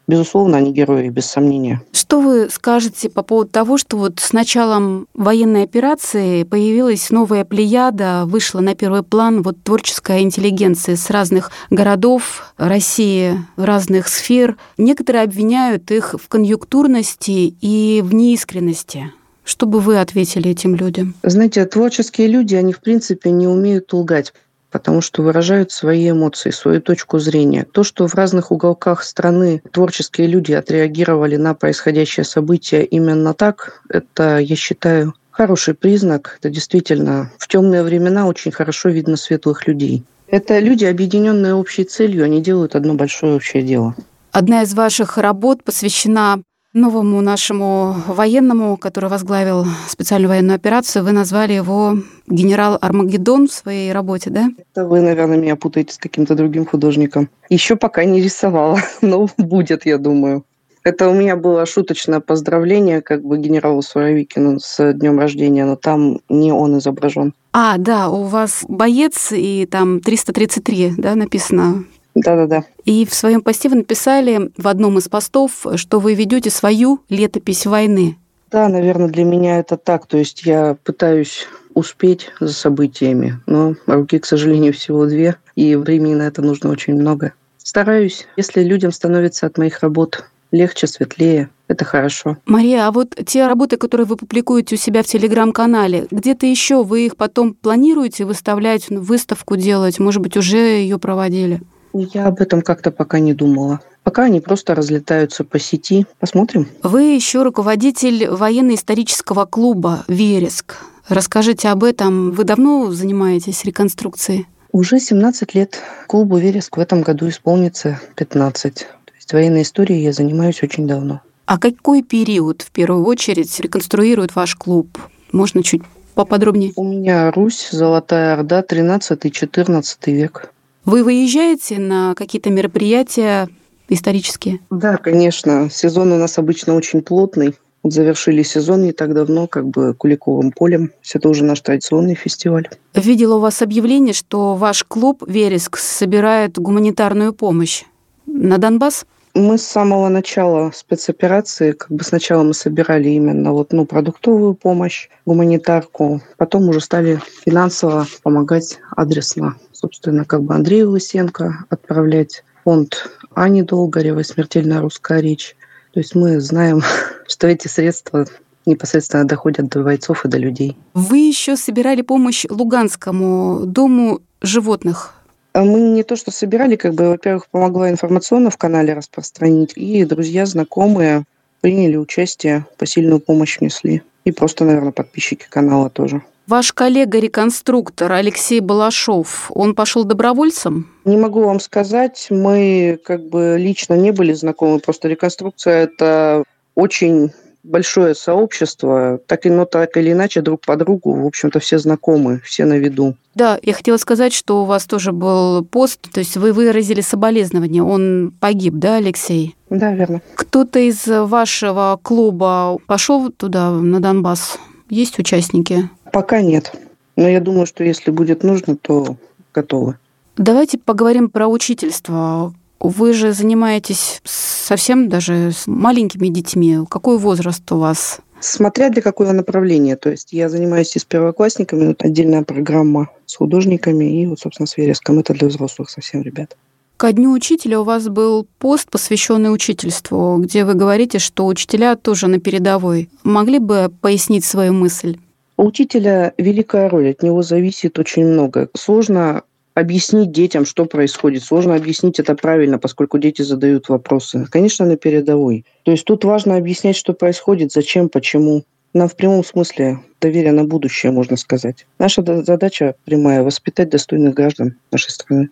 Безусловно, 0.07 0.57
они 0.57 0.71
герои, 0.71 1.09
без 1.09 1.25
сомнения. 1.25 1.81
Что 1.91 2.21
вы 2.21 2.49
скажете 2.51 3.09
по 3.09 3.23
поводу 3.23 3.49
того, 3.49 3.77
что 3.77 3.97
вот 3.97 4.19
с 4.19 4.33
началом 4.33 5.07
военной 5.13 5.63
операции 5.63 6.43
появилась 6.43 7.09
новая 7.09 7.43
плеяда, 7.43 8.23
вышла 8.25 8.59
на 8.59 8.75
первый 8.75 9.01
план 9.03 9.41
вот 9.41 9.57
творческая 9.63 10.21
интеллигенция 10.21 10.95
с 10.95 11.09
разных 11.09 11.51
городов 11.69 12.53
России, 12.57 13.39
разных 13.57 14.07
сфер. 14.07 14.57
Некоторые 14.77 15.23
обвиняют 15.23 15.89
их 15.89 16.15
в 16.21 16.27
конъюнктурности 16.27 17.55
и 17.59 18.01
в 18.03 18.13
неискренности. 18.13 19.11
Что 19.43 19.67
бы 19.67 19.79
вы 19.79 19.99
ответили 19.99 20.51
этим 20.51 20.75
людям? 20.75 21.13
Знаете, 21.21 21.65
творческие 21.65 22.27
люди, 22.27 22.55
они 22.55 22.73
в 22.73 22.79
принципе 22.79 23.29
не 23.29 23.47
умеют 23.47 23.93
лгать 23.93 24.33
потому 24.75 24.99
что 24.99 25.21
выражают 25.21 25.71
свои 25.71 26.09
эмоции, 26.09 26.49
свою 26.49 26.81
точку 26.81 27.17
зрения. 27.17 27.63
То, 27.63 27.85
что 27.85 28.09
в 28.09 28.13
разных 28.13 28.51
уголках 28.51 29.03
страны 29.03 29.61
творческие 29.71 30.27
люди 30.27 30.51
отреагировали 30.51 31.37
на 31.37 31.53
происходящее 31.53 32.25
событие 32.25 32.83
именно 32.83 33.33
так, 33.33 33.83
это, 33.87 34.37
я 34.39 34.55
считаю, 34.57 35.13
хороший 35.31 35.75
признак. 35.75 36.39
Это 36.39 36.49
действительно 36.49 37.31
в 37.37 37.47
темные 37.47 37.83
времена 37.83 38.27
очень 38.27 38.51
хорошо 38.51 38.89
видно 38.89 39.15
светлых 39.15 39.65
людей. 39.65 40.03
Это 40.27 40.59
люди, 40.59 40.83
объединенные 40.83 41.53
общей 41.53 41.85
целью, 41.85 42.25
они 42.25 42.41
делают 42.41 42.75
одно 42.75 42.95
большое 42.95 43.37
общее 43.37 43.63
дело. 43.63 43.95
Одна 44.33 44.63
из 44.63 44.73
ваших 44.73 45.17
работ 45.17 45.63
посвящена 45.63 46.41
новому 46.75 47.21
нашему 47.21 47.95
военному, 48.07 48.77
который 48.77 49.09
возглавил 49.09 49.65
специальную 49.87 50.29
военную 50.29 50.55
операцию. 50.55 51.03
Вы 51.03 51.13
назвали 51.13 51.53
его 51.53 51.97
генерал 52.27 52.77
Армагеддон 52.81 53.47
в 53.47 53.53
своей 53.53 53.91
работе, 53.91 54.29
да? 54.29 54.49
Это 54.57 54.85
вы, 54.85 55.01
наверное, 55.01 55.37
меня 55.37 55.55
путаете 55.55 55.93
с 55.93 55.97
каким-то 55.97 56.35
другим 56.35 56.65
художником. 56.65 57.29
Еще 57.49 57.75
пока 57.77 58.03
не 58.03 58.21
рисовала, 58.21 58.79
но 59.01 59.27
будет, 59.37 59.85
я 59.85 59.97
думаю. 59.97 60.43
Это 60.83 61.09
у 61.09 61.15
меня 61.15 61.35
было 61.35 61.65
шуточное 61.65 62.19
поздравление 62.19 63.01
как 63.01 63.23
бы 63.23 63.39
генералу 63.39 63.81
Суровикину 63.81 64.59
с 64.59 64.93
днем 64.93 65.17
рождения, 65.17 65.65
но 65.65 65.75
там 65.75 66.19
не 66.29 66.51
он 66.51 66.77
изображен. 66.77 67.33
А, 67.53 67.77
да, 67.79 68.09
у 68.09 68.23
вас 68.23 68.63
боец, 68.67 69.31
и 69.31 69.65
там 69.65 69.99
333, 69.99 70.93
да, 70.97 71.15
написано 71.15 71.85
Да-да-да. 72.15 72.63
И 72.85 73.05
в 73.05 73.13
своем 73.13 73.41
посте 73.41 73.69
вы 73.69 73.75
написали 73.75 74.51
в 74.57 74.67
одном 74.67 74.97
из 74.97 75.09
постов, 75.09 75.65
что 75.75 75.99
вы 75.99 76.13
ведете 76.15 76.49
свою 76.49 77.01
летопись 77.09 77.65
войны. 77.65 78.17
Да, 78.51 78.69
наверное, 78.69 79.09
для 79.09 79.25
меня 79.25 79.59
это 79.59 79.75
так. 79.75 80.07
То 80.07 80.17
есть 80.17 80.43
я 80.45 80.77
пытаюсь 80.83 81.47
успеть 81.73 82.31
за 82.39 82.53
событиями, 82.53 83.39
но 83.47 83.75
руки, 83.85 84.17
к 84.17 84.25
сожалению, 84.25 84.73
всего 84.73 85.05
две, 85.05 85.35
и 85.55 85.75
времени 85.75 86.15
на 86.15 86.23
это 86.23 86.41
нужно 86.41 86.69
очень 86.69 86.95
много. 86.95 87.33
Стараюсь, 87.57 88.27
если 88.37 88.63
людям 88.63 88.93
становится 88.93 89.45
от 89.45 89.57
моих 89.57 89.81
работ 89.81 90.23
легче, 90.51 90.87
светлее, 90.87 91.49
это 91.67 91.83
хорошо. 91.83 92.37
Мария, 92.45 92.87
а 92.87 92.91
вот 92.91 93.15
те 93.25 93.47
работы, 93.47 93.75
которые 93.75 94.07
вы 94.07 94.15
публикуете 94.15 94.75
у 94.75 94.77
себя 94.77 95.03
в 95.03 95.07
телеграм-канале, 95.07 96.07
где-то 96.11 96.45
еще 96.45 96.83
вы 96.83 97.07
их 97.07 97.17
потом 97.17 97.53
планируете 97.55 98.23
выставлять, 98.23 98.85
ну, 98.89 99.01
выставку 99.01 99.57
делать? 99.57 99.99
Может 99.99 100.21
быть, 100.21 100.37
уже 100.37 100.57
ее 100.57 100.97
проводили? 100.97 101.61
Я 101.97 102.27
об 102.27 102.41
этом 102.41 102.61
как-то 102.61 102.91
пока 102.91 103.19
не 103.19 103.33
думала. 103.33 103.79
Пока 104.03 104.23
они 104.23 104.41
просто 104.41 104.75
разлетаются 104.75 105.45
по 105.45 105.59
сети. 105.59 106.05
Посмотрим. 106.19 106.67
Вы 106.83 107.13
еще 107.15 107.41
руководитель 107.41 108.27
военно-исторического 108.27 109.45
клуба 109.45 110.03
«Вереск». 110.09 110.75
Расскажите 111.07 111.69
об 111.69 111.85
этом. 111.85 112.31
Вы 112.31 112.43
давно 112.43 112.91
занимаетесь 112.91 113.63
реконструкцией? 113.63 114.45
Уже 114.73 114.99
17 114.99 115.55
лет. 115.55 115.79
Клубу 116.07 116.37
«Вереск» 116.37 116.75
в 116.75 116.79
этом 116.81 117.01
году 117.01 117.29
исполнится 117.29 118.01
15. 118.15 118.73
То 118.75 119.13
есть 119.15 119.31
военной 119.31 119.61
историей 119.61 120.03
я 120.03 120.11
занимаюсь 120.11 120.61
очень 120.63 120.87
давно. 120.87 121.21
А 121.45 121.57
какой 121.57 122.03
период 122.03 122.61
в 122.61 122.71
первую 122.71 123.05
очередь 123.05 123.57
реконструирует 123.59 124.35
ваш 124.35 124.55
клуб? 124.55 124.97
Можно 125.31 125.63
чуть 125.63 125.81
поподробнее? 126.13 126.73
У 126.75 126.83
меня 126.83 127.31
Русь, 127.31 127.69
Золотая 127.71 128.33
Орда, 128.33 128.61
13-14 128.61 130.11
век. 130.11 130.51
Вы 130.85 131.03
выезжаете 131.03 131.79
на 131.79 132.13
какие-то 132.13 132.51
мероприятия 132.51 133.49
исторические? 133.89 134.59
Да, 134.69 134.97
конечно. 134.97 135.67
Сезон 135.71 136.11
у 136.11 136.17
нас 136.17 136.37
обычно 136.37 136.75
очень 136.75 137.01
плотный. 137.01 137.55
Вот 137.81 137.93
завершили 137.93 138.43
сезон 138.43 138.83
не 138.83 138.93
так 138.93 139.13
давно, 139.13 139.47
как 139.47 139.67
бы 139.67 139.95
Куликовым 139.95 140.51
полем. 140.51 140.91
Это 141.13 141.29
уже 141.29 141.43
наш 141.43 141.61
традиционный 141.61 142.15
фестиваль. 142.15 142.69
Видела 142.93 143.35
у 143.35 143.39
вас 143.39 143.61
объявление, 143.61 144.13
что 144.13 144.55
ваш 144.55 144.83
клуб 144.83 145.23
«Вереск» 145.27 145.77
собирает 145.77 146.59
гуманитарную 146.59 147.33
помощь 147.33 147.83
на 148.27 148.57
Донбасс? 148.59 149.05
Мы 149.33 149.57
с 149.57 149.63
самого 149.63 150.07
начала 150.07 150.71
спецоперации, 150.73 151.73
как 151.73 151.91
бы 151.91 152.03
сначала 152.03 152.43
мы 152.43 152.53
собирали 152.53 153.09
именно 153.09 153.51
вот, 153.51 153.73
ну, 153.73 153.85
продуктовую 153.85 154.53
помощь, 154.53 155.09
гуманитарку, 155.25 156.21
потом 156.37 156.69
уже 156.69 156.79
стали 156.79 157.19
финансово 157.43 158.07
помогать 158.23 158.79
адресно. 158.95 159.57
Собственно, 159.75 160.23
как 160.23 160.43
бы 160.43 160.55
Андрею 160.55 160.91
Лысенко 160.91 161.65
отправлять, 161.69 162.45
фонд 162.63 163.09
Ани 163.33 163.61
Долгоревой 163.61 164.23
«Смертельная 164.23 164.79
русская 164.79 165.19
речь». 165.19 165.57
То 165.93 165.99
есть 165.99 166.15
мы 166.15 166.39
знаем, 166.39 166.81
что 167.27 167.47
эти 167.47 167.67
средства 167.67 168.25
непосредственно 168.65 169.25
доходят 169.25 169.67
до 169.67 169.83
бойцов 169.83 170.23
и 170.23 170.29
до 170.29 170.37
людей. 170.37 170.77
Вы 170.93 171.17
еще 171.17 171.57
собирали 171.57 172.01
помощь 172.01 172.45
Луганскому 172.49 173.65
дому 173.65 174.21
животных. 174.41 175.13
А 175.51 175.63
мы 175.63 175.81
не 175.81 176.03
то 176.03 176.15
что 176.15 176.31
собирали, 176.31 176.77
как 176.77 176.93
бы, 176.93 177.09
во-первых, 177.09 177.47
помогла 177.47 177.89
информационно 177.89 178.49
в 178.49 178.57
канале 178.57 178.93
распространить, 178.93 179.73
и 179.75 180.05
друзья, 180.05 180.45
знакомые 180.45 181.25
приняли 181.59 181.97
участие, 181.97 182.65
посильную 182.77 183.19
помощь 183.19 183.59
внесли. 183.59 184.03
И 184.23 184.31
просто, 184.31 184.63
наверное, 184.63 184.91
подписчики 184.91 185.47
канала 185.49 185.89
тоже. 185.89 186.23
Ваш 186.47 186.73
коллега-реконструктор 186.73 188.11
Алексей 188.11 188.59
Балашов, 188.59 189.51
он 189.53 189.73
пошел 189.73 190.03
добровольцем? 190.03 190.87
Не 191.03 191.17
могу 191.17 191.43
вам 191.43 191.59
сказать. 191.59 192.27
Мы 192.29 192.99
как 193.03 193.27
бы 193.29 193.55
лично 193.57 193.95
не 193.95 194.11
были 194.11 194.31
знакомы. 194.33 194.79
Просто 194.79 195.07
реконструкция– 195.07 195.83
это 195.85 196.43
очень 196.75 197.31
большое 197.63 198.13
сообщество, 198.13 199.19
так, 199.25 199.47
и, 199.47 199.49
но 199.49 199.65
так 199.65 199.97
или 199.97 200.11
иначе 200.11 200.41
друг 200.41 200.61
по 200.61 200.75
другу, 200.75 201.13
в 201.13 201.25
общем-то, 201.25 201.59
все 201.59 201.79
знакомы, 201.79 202.39
все 202.43 202.65
на 202.65 202.77
виду. 202.77 203.15
Да, 203.33 203.57
я 203.63 203.73
хотела 203.73 203.97
сказать, 203.97 204.33
что 204.33 204.61
у 204.61 204.65
вас 204.65 204.85
тоже 204.85 205.11
был 205.11 205.65
пост, 205.65 205.99
то 206.11 206.19
есть 206.19 206.37
вы 206.37 206.53
выразили 206.53 207.01
соболезнование, 207.01 207.81
он 207.81 208.35
погиб, 208.39 208.75
да, 208.75 208.97
Алексей? 208.97 209.55
Да, 209.71 209.93
верно. 209.93 210.21
Кто-то 210.35 210.77
из 210.77 211.07
вашего 211.07 211.99
клуба 212.03 212.77
пошел 212.85 213.31
туда, 213.31 213.71
на 213.71 213.99
Донбасс? 213.99 214.59
Есть 214.89 215.17
участники? 215.17 215.89
Пока 216.15 216.41
нет. 216.41 216.71
Но 217.17 217.27
я 217.27 217.41
думаю, 217.41 217.65
что 217.65 217.83
если 217.83 218.09
будет 218.09 218.41
нужно, 218.41 218.77
то 218.77 219.17
готовы. 219.53 219.97
Давайте 220.37 220.77
поговорим 220.77 221.29
про 221.29 221.49
учительство. 221.49 222.53
Вы 222.79 223.11
же 223.11 223.33
занимаетесь 223.33 224.21
совсем 224.23 225.09
даже 225.09 225.51
с 225.51 225.67
маленькими 225.67 226.29
детьми. 226.29 226.79
Какой 226.89 227.17
возраст 227.17 227.69
у 227.69 227.79
вас? 227.79 228.21
Смотря 228.39 228.89
для 228.91 229.01
какого 229.01 229.33
направления. 229.33 229.97
То 229.97 230.09
есть 230.09 230.31
я 230.31 230.47
занимаюсь 230.47 230.95
и 230.95 230.99
с 230.99 231.03
первоклассниками, 231.03 231.87
вот 231.87 232.01
отдельная 232.01 232.43
программа 232.43 233.09
с 233.25 233.35
художниками, 233.35 234.21
и 234.21 234.25
вот, 234.25 234.39
собственно, 234.39 234.67
с 234.67 234.77
вереском. 234.77 235.19
Это 235.19 235.33
для 235.33 235.49
взрослых 235.49 235.89
совсем 235.89 236.21
ребят. 236.21 236.55
Ко 236.95 237.11
дню 237.11 237.33
учителя 237.33 237.81
у 237.81 237.83
вас 237.83 238.07
был 238.07 238.47
пост, 238.57 238.89
посвященный 238.89 239.53
учительству, 239.53 240.37
где 240.37 240.63
вы 240.63 240.75
говорите, 240.75 241.19
что 241.19 241.45
учителя 241.45 241.97
тоже 241.97 242.27
на 242.27 242.39
передовой. 242.39 243.09
Могли 243.23 243.59
бы 243.59 243.91
пояснить 243.99 244.45
свою 244.45 244.71
мысль? 244.71 245.17
У 245.57 245.63
учителя 245.63 246.33
великая 246.37 246.89
роль, 246.89 247.11
от 247.11 247.23
него 247.23 247.41
зависит 247.41 247.97
очень 247.97 248.25
много. 248.25 248.69
Сложно 248.75 249.43
объяснить 249.73 250.31
детям, 250.31 250.65
что 250.65 250.85
происходит. 250.85 251.43
Сложно 251.43 251.75
объяснить 251.75 252.19
это 252.19 252.35
правильно, 252.35 252.79
поскольку 252.79 253.19
дети 253.19 253.41
задают 253.41 253.89
вопросы. 253.89 254.47
Конечно, 254.49 254.85
на 254.85 254.97
передовой. 254.97 255.65
То 255.83 255.91
есть 255.91 256.05
тут 256.05 256.23
важно 256.23 256.55
объяснять, 256.55 256.95
что 256.95 257.13
происходит, 257.13 257.71
зачем, 257.71 258.09
почему. 258.09 258.63
Нам 258.93 259.09
в 259.09 259.15
прямом 259.15 259.43
смысле 259.43 259.99
доверие 260.21 260.53
на 260.53 260.63
будущее, 260.63 261.11
можно 261.11 261.35
сказать. 261.35 261.85
Наша 261.99 262.23
задача 262.43 262.95
прямая– 263.03 263.43
воспитать 263.43 263.89
достойных 263.89 264.33
граждан 264.33 264.75
нашей 264.91 265.11
страны. 265.11 265.49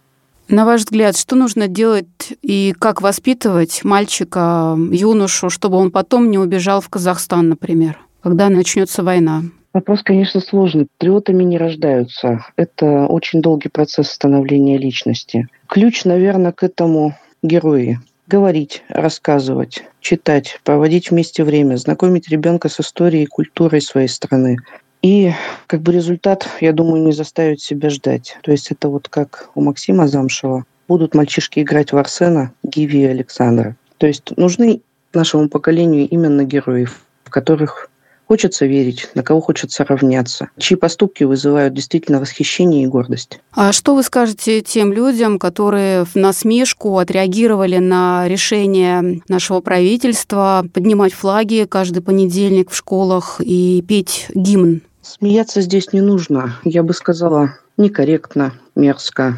На 0.47 0.65
ваш 0.65 0.81
взгляд, 0.81 1.17
что 1.17 1.35
нужно 1.35 1.67
делать 1.67 2.05
и 2.41 2.73
как 2.77 3.01
воспитывать 3.01 3.83
мальчика, 3.83 4.77
юношу, 4.91 5.49
чтобы 5.49 5.77
он 5.77 5.91
потом 5.91 6.31
не 6.31 6.37
убежал 6.37 6.81
в 6.81 6.89
Казахстан, 6.89 7.49
например, 7.49 7.97
когда 8.21 8.49
начнется 8.49 9.03
война? 9.03 9.43
Вопрос, 9.73 10.03
конечно, 10.03 10.39
сложный. 10.39 10.87
Патриотами 10.97 11.43
не 11.43 11.57
рождаются. 11.57 12.45
Это 12.55 13.07
очень 13.07 13.41
долгий 13.41 13.69
процесс 13.69 14.09
становления 14.09 14.77
личности. 14.77 15.47
Ключ, 15.67 16.05
наверное, 16.05 16.51
к 16.51 16.61
этому 16.61 17.15
герои. 17.41 17.99
Говорить, 18.27 18.83
рассказывать, 18.87 19.83
читать, 19.99 20.59
проводить 20.63 21.09
вместе 21.09 21.43
время, 21.43 21.75
знакомить 21.77 22.29
ребенка 22.29 22.69
с 22.69 22.79
историей 22.79 23.23
и 23.23 23.27
культурой 23.27 23.81
своей 23.81 24.07
страны. 24.07 24.57
И 25.01 25.31
как 25.67 25.81
бы 25.81 25.91
результат, 25.91 26.47
я 26.61 26.71
думаю, 26.71 27.03
не 27.03 27.11
заставит 27.11 27.59
себя 27.59 27.89
ждать. 27.89 28.37
То 28.43 28.51
есть 28.51 28.71
это 28.71 28.89
вот 28.89 29.09
как 29.09 29.49
у 29.55 29.61
Максима 29.61 30.07
Замшева. 30.07 30.65
Будут 30.87 31.15
мальчишки 31.15 31.61
играть 31.61 31.91
в 31.91 31.97
Арсена, 31.97 32.53
Гиви 32.63 33.01
и 33.01 33.05
Александра. 33.05 33.75
То 33.97 34.07
есть 34.07 34.37
нужны 34.37 34.81
нашему 35.13 35.49
поколению 35.49 36.07
именно 36.07 36.43
герои, 36.43 36.85
в 37.23 37.29
которых 37.29 37.89
хочется 38.27 38.65
верить, 38.65 39.09
на 39.15 39.23
кого 39.23 39.41
хочется 39.41 39.85
равняться, 39.85 40.49
чьи 40.57 40.75
поступки 40.77 41.23
вызывают 41.23 41.73
действительно 41.73 42.19
восхищение 42.19 42.83
и 42.83 42.87
гордость. 42.87 43.39
А 43.51 43.71
что 43.71 43.95
вы 43.95 44.03
скажете 44.03 44.61
тем 44.61 44.93
людям, 44.93 45.39
которые 45.39 46.05
в 46.05 46.15
насмешку 46.15 46.97
отреагировали 46.97 47.77
на 47.77 48.27
решение 48.27 49.21
нашего 49.27 49.61
правительства 49.61 50.65
поднимать 50.73 51.13
флаги 51.13 51.65
каждый 51.69 52.01
понедельник 52.01 52.71
в 52.71 52.75
школах 52.75 53.39
и 53.39 53.83
петь 53.87 54.27
гимн? 54.33 54.81
Смеяться 55.01 55.61
здесь 55.61 55.91
не 55.91 56.01
нужно. 56.01 56.55
Я 56.63 56.81
бы 56.81 56.93
сказала, 56.93 57.57
некорректно, 57.77 58.53
мерзко, 58.75 59.37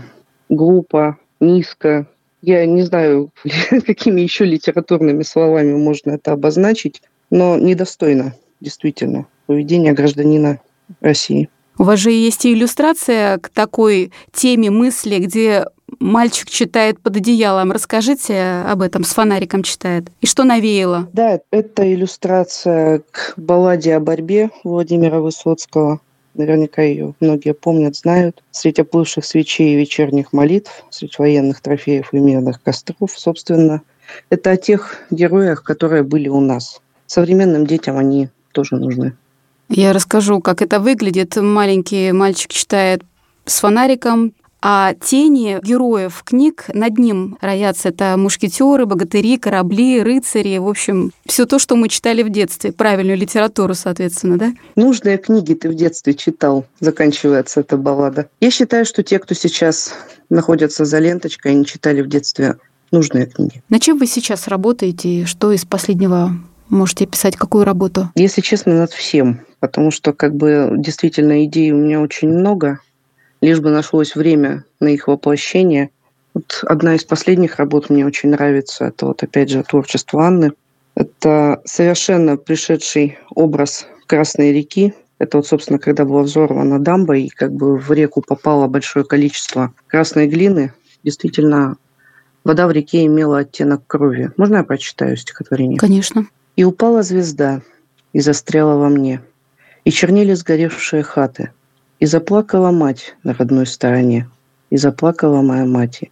глупо, 0.50 1.18
низко. 1.40 2.08
Я 2.42 2.66
не 2.66 2.84
знаю, 2.84 3.32
какими 3.86 4.22
еще 4.22 4.46
литературными 4.46 5.24
словами 5.24 5.74
можно 5.74 6.12
это 6.12 6.34
обозначить, 6.34 7.02
но 7.32 7.58
недостойно 7.58 8.36
действительно, 8.60 9.28
поведение 9.48 9.94
гражданина 9.94 10.60
России. 11.02 11.50
У 11.78 11.84
вас 11.84 12.00
же 12.00 12.12
есть 12.12 12.46
и 12.46 12.54
иллюстрация 12.54 13.38
к 13.38 13.50
такой 13.50 14.12
теме 14.32 14.72
мысли, 14.72 15.20
где 15.20 15.66
мальчик 16.00 16.50
читает 16.50 17.00
под 17.02 17.18
одеялом. 17.18 17.72
Расскажите 17.72 18.64
об 18.66 18.82
этом, 18.82 19.04
с 19.04 19.14
фонариком 19.14 19.62
читает. 19.62 20.06
И 20.22 20.26
что 20.26 20.46
навеяло? 20.46 21.10
Да, 21.12 21.40
это 21.52 21.94
иллюстрация 21.94 23.02
к 23.12 23.34
балладе 23.36 23.96
о 23.96 24.00
борьбе 24.00 24.52
Владимира 24.64 25.20
Высоцкого. 25.20 26.00
Наверняка 26.34 26.82
ее 26.82 27.14
многие 27.20 27.54
помнят, 27.54 27.96
знают. 27.96 28.44
Среди 28.52 28.82
оплывших 28.82 29.26
свечей 29.26 29.74
и 29.74 29.78
вечерних 29.78 30.34
молитв, 30.34 30.86
среди 30.90 31.16
военных 31.18 31.62
трофеев 31.62 32.14
и 32.14 32.20
мирных 32.20 32.62
костров, 32.62 33.12
собственно, 33.16 33.82
это 34.30 34.52
о 34.52 34.58
тех 34.58 34.98
героях, 35.12 35.64
которые 35.64 36.04
были 36.04 36.30
у 36.30 36.40
нас. 36.40 36.82
Современным 37.06 37.66
детям 37.66 37.98
они 37.98 38.30
тоже 38.56 38.78
нужны. 38.78 39.14
Я 39.70 39.94
расскажу, 39.94 40.40
как 40.40 40.62
это 40.62 40.80
выглядит. 40.80 41.36
Маленький 41.36 42.12
мальчик 42.12 42.52
читает 42.52 43.04
с 43.46 43.60
фонариком, 43.60 44.34
а 44.62 44.94
тени 44.94 45.60
героев 45.62 46.24
книг 46.24 46.66
над 46.74 46.98
ним 46.98 47.38
роятся. 47.42 47.90
Это 47.90 48.16
мушкетеры, 48.18 48.86
богатыри, 48.86 49.38
корабли, 49.38 50.02
рыцари, 50.02 50.58
в 50.58 50.68
общем, 50.68 51.12
все 51.26 51.46
то, 51.46 51.60
что 51.60 51.76
мы 51.76 51.90
читали 51.90 52.24
в 52.24 52.30
детстве. 52.30 52.72
Правильную 52.72 53.18
литературу, 53.18 53.76
соответственно, 53.76 54.38
да? 54.38 54.54
Нужные 54.76 55.18
книги 55.18 55.54
ты 55.54 55.70
в 55.70 55.76
детстве 55.76 56.14
читал, 56.14 56.66
заканчивается 56.80 57.60
эта 57.60 57.78
баллада. 57.78 58.30
Я 58.40 58.50
считаю, 58.50 58.86
что 58.86 59.04
те, 59.04 59.20
кто 59.20 59.36
сейчас 59.36 59.94
находятся 60.30 60.86
за 60.86 61.00
ленточкой, 61.00 61.52
они 61.52 61.66
читали 61.66 62.02
в 62.02 62.08
детстве 62.08 62.56
нужные 62.92 63.28
книги. 63.28 63.62
На 63.70 63.80
чем 63.80 64.00
вы 64.00 64.08
сейчас 64.08 64.48
работаете? 64.48 65.26
Что 65.26 65.52
из 65.52 65.66
последнего 65.66 66.32
можете 66.70 67.06
писать? 67.06 67.36
Какую 67.36 67.66
работу? 67.66 68.10
Если 68.16 68.42
честно, 68.42 68.74
над 68.74 68.92
всем. 68.92 69.42
Потому 69.60 69.92
что, 69.92 70.14
как 70.14 70.36
бы, 70.36 70.72
действительно, 70.78 71.44
идей 71.46 71.72
у 71.72 71.78
меня 71.78 72.02
очень 72.02 72.30
много. 72.30 72.80
Лишь 73.42 73.60
бы 73.60 73.70
нашлось 73.70 74.16
время 74.16 74.64
на 74.80 74.88
их 74.88 75.08
воплощение. 75.08 75.90
Вот 76.34 76.64
одна 76.64 76.96
из 76.96 77.04
последних 77.04 77.58
работ 77.58 77.90
мне 77.90 78.06
очень 78.06 78.30
нравится. 78.30 78.86
Это 78.86 79.08
вот, 79.08 79.24
опять 79.24 79.50
же, 79.50 79.64
творчество 79.64 80.26
Анны. 80.26 80.54
Это 80.96 81.62
совершенно 81.66 82.38
пришедший 82.38 83.18
образ 83.30 83.88
Красной 84.08 84.54
реки. 84.54 84.94
Это 85.18 85.38
вот, 85.38 85.48
собственно, 85.48 85.80
когда 85.80 86.06
была 86.06 86.22
взорвана 86.22 86.80
дамба, 86.80 87.18
и 87.18 87.30
как 87.30 87.54
бы 87.54 87.78
в 87.78 87.92
реку 87.92 88.22
попало 88.22 88.68
большое 88.68 89.06
количество 89.06 89.74
красной 89.88 90.28
глины. 90.28 90.74
Действительно, 91.04 91.78
вода 92.44 92.68
в 92.68 92.72
реке 92.72 93.06
имела 93.06 93.40
оттенок 93.40 93.88
крови. 93.88 94.32
Можно 94.38 94.58
я 94.58 94.64
прочитаю 94.64 95.16
стихотворение? 95.16 95.80
Конечно. 95.80 96.28
И 96.56 96.64
упала 96.64 97.04
звезда, 97.04 97.62
и 98.14 98.22
застряла 98.22 98.78
во 98.78 98.88
мне. 98.88 99.22
И 99.84 99.92
чернели 99.92 100.34
сгоревшие 100.34 101.04
хаты. 101.04 101.52
И 102.00 102.06
заплакала 102.06 102.72
мать 102.72 103.18
на 103.24 103.34
родной 103.34 103.68
стороне. 103.68 104.30
И 104.70 104.78
заплакала 104.78 105.42
моя 105.42 105.66
мать. 105.66 106.04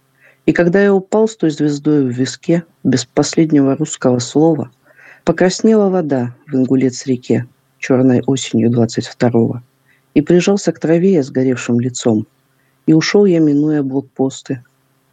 И 0.44 0.52
когда 0.52 0.82
я 0.82 0.92
упал 0.92 1.28
с 1.28 1.36
той 1.36 1.48
звездой 1.48 2.04
в 2.04 2.10
виске, 2.10 2.64
без 2.82 3.06
последнего 3.06 3.74
русского 3.74 4.18
слова, 4.18 4.70
покраснела 5.24 5.88
вода 5.88 6.34
в 6.46 6.54
ингулец 6.54 7.06
реке, 7.06 7.46
черной 7.78 8.22
осенью 8.26 8.70
двадцать 8.70 9.06
второго, 9.06 9.62
и 10.12 10.20
прижался 10.20 10.72
к 10.72 10.78
траве 10.78 11.14
я 11.14 11.22
сгоревшим 11.22 11.80
лицом. 11.80 12.26
И 12.86 12.92
ушел 12.92 13.24
я, 13.24 13.40
минуя 13.40 13.82
блокпосты. 13.82 14.62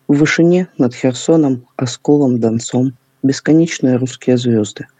В 0.09 0.17
вышине 0.17 0.67
над 0.77 0.93
Херсоном, 0.93 1.65
осколом, 1.77 2.41
донцом, 2.41 2.91
бесконечные 3.23 3.95
русские 3.95 4.37
звезды– 4.37 4.87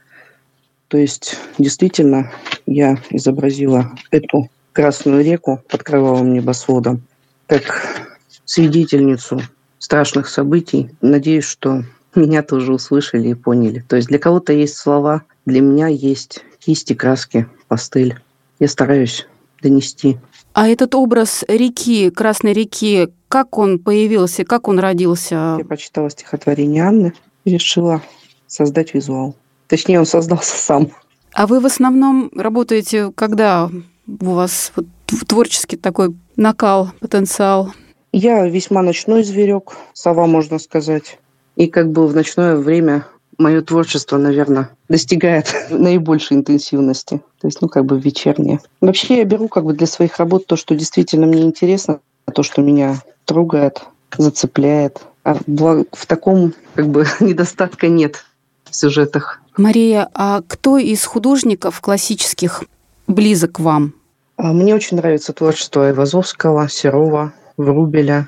то 0.91 0.97
есть, 0.97 1.37
действительно, 1.57 2.33
я 2.65 2.97
изобразила 3.09 3.91
эту 4.11 4.49
Красную 4.73 5.23
реку 5.23 5.61
под 5.69 5.83
кровавым 5.83 6.33
небосводом 6.33 7.01
как 7.47 8.09
свидетельницу 8.45 9.41
страшных 9.79 10.27
событий. 10.27 10.89
Надеюсь, 11.01 11.45
что 11.45 11.83
меня 12.13 12.43
тоже 12.43 12.73
услышали 12.73 13.29
и 13.29 13.33
поняли. 13.33 13.83
То 13.87 13.95
есть 13.95 14.09
для 14.09 14.19
кого-то 14.19 14.51
есть 14.51 14.75
слова, 14.75 15.23
для 15.45 15.61
меня 15.61 15.87
есть 15.87 16.43
кисти, 16.59 16.93
краски, 16.93 17.47
пастель. 17.69 18.19
Я 18.59 18.67
стараюсь 18.67 19.27
донести. 19.61 20.17
А 20.53 20.67
этот 20.67 20.95
образ 20.95 21.45
реки, 21.47 22.09
Красной 22.09 22.51
реки, 22.51 23.09
как 23.29 23.57
он 23.57 23.79
появился, 23.79 24.43
как 24.43 24.67
он 24.67 24.79
родился? 24.79 25.55
Я 25.57 25.65
прочитала 25.65 26.09
стихотворение 26.09 26.83
Анны 26.83 27.13
и 27.45 27.51
решила 27.51 28.01
создать 28.47 28.93
визуал. 28.93 29.35
Точнее, 29.71 29.99
он 29.99 30.05
создался 30.05 30.57
сам. 30.57 30.91
А 31.33 31.47
вы 31.47 31.61
в 31.61 31.65
основном 31.65 32.29
работаете, 32.35 33.09
когда 33.15 33.69
у 34.05 34.31
вас 34.31 34.73
вот 34.75 34.85
творческий 35.29 35.77
такой 35.77 36.13
накал, 36.35 36.91
потенциал? 36.99 37.71
Я 38.11 38.45
весьма 38.49 38.81
ночной 38.81 39.23
зверек, 39.23 39.77
сова, 39.93 40.27
можно 40.27 40.59
сказать. 40.59 41.19
И 41.55 41.67
как 41.67 41.89
бы 41.89 42.05
в 42.05 42.13
ночное 42.13 42.57
время 42.57 43.07
мое 43.37 43.61
творчество, 43.61 44.17
наверное, 44.17 44.71
достигает 44.89 45.55
наибольшей 45.69 46.35
интенсивности. 46.35 47.21
То 47.39 47.47
есть, 47.47 47.61
ну, 47.61 47.69
как 47.69 47.85
бы 47.85 47.97
вечернее. 47.97 48.59
Вообще 48.81 49.19
я 49.19 49.23
беру 49.23 49.47
как 49.47 49.63
бы 49.63 49.71
для 49.71 49.87
своих 49.87 50.17
работ 50.17 50.47
то, 50.47 50.57
что 50.57 50.75
действительно 50.75 51.27
мне 51.27 51.43
интересно, 51.43 52.01
то, 52.35 52.43
что 52.43 52.61
меня 52.61 53.01
трогает, 53.23 53.83
зацепляет. 54.17 55.01
А 55.23 55.37
в 55.45 56.05
таком 56.07 56.55
как 56.75 56.89
бы 56.89 57.05
недостатка 57.21 57.87
нет 57.87 58.17
в 58.17 58.30
сюжетах. 58.71 59.41
Мария, 59.57 60.09
а 60.13 60.41
кто 60.47 60.77
из 60.77 61.03
художников 61.05 61.81
классических 61.81 62.63
близок 63.07 63.53
к 63.53 63.59
вам? 63.59 63.93
А, 64.37 64.53
мне 64.53 64.73
очень 64.73 64.97
нравится 64.97 65.33
творчество 65.33 65.87
Айвазовского, 65.87 66.67
Серова, 66.69 67.33
Врубеля. 67.57 68.27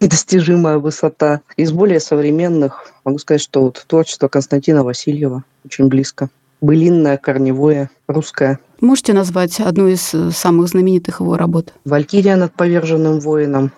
Недостижимая 0.00 0.78
высота. 0.78 1.40
Из 1.56 1.72
более 1.72 2.00
современных 2.00 2.92
могу 3.04 3.18
сказать, 3.18 3.40
что 3.40 3.62
вот 3.62 3.84
творчество 3.86 4.28
Константина 4.28 4.82
Васильева 4.82 5.44
очень 5.64 5.88
близко. 5.88 6.28
Былинное, 6.60 7.16
корневое, 7.18 7.90
русское. 8.06 8.58
Можете 8.80 9.12
назвать 9.12 9.60
одну 9.60 9.86
из 9.86 10.12
э, 10.14 10.30
самых 10.30 10.68
знаменитых 10.68 11.20
его 11.20 11.36
работ? 11.36 11.72
«Валькирия 11.84 12.36
над 12.36 12.54
поверженным 12.54 13.20
воином», 13.20 13.70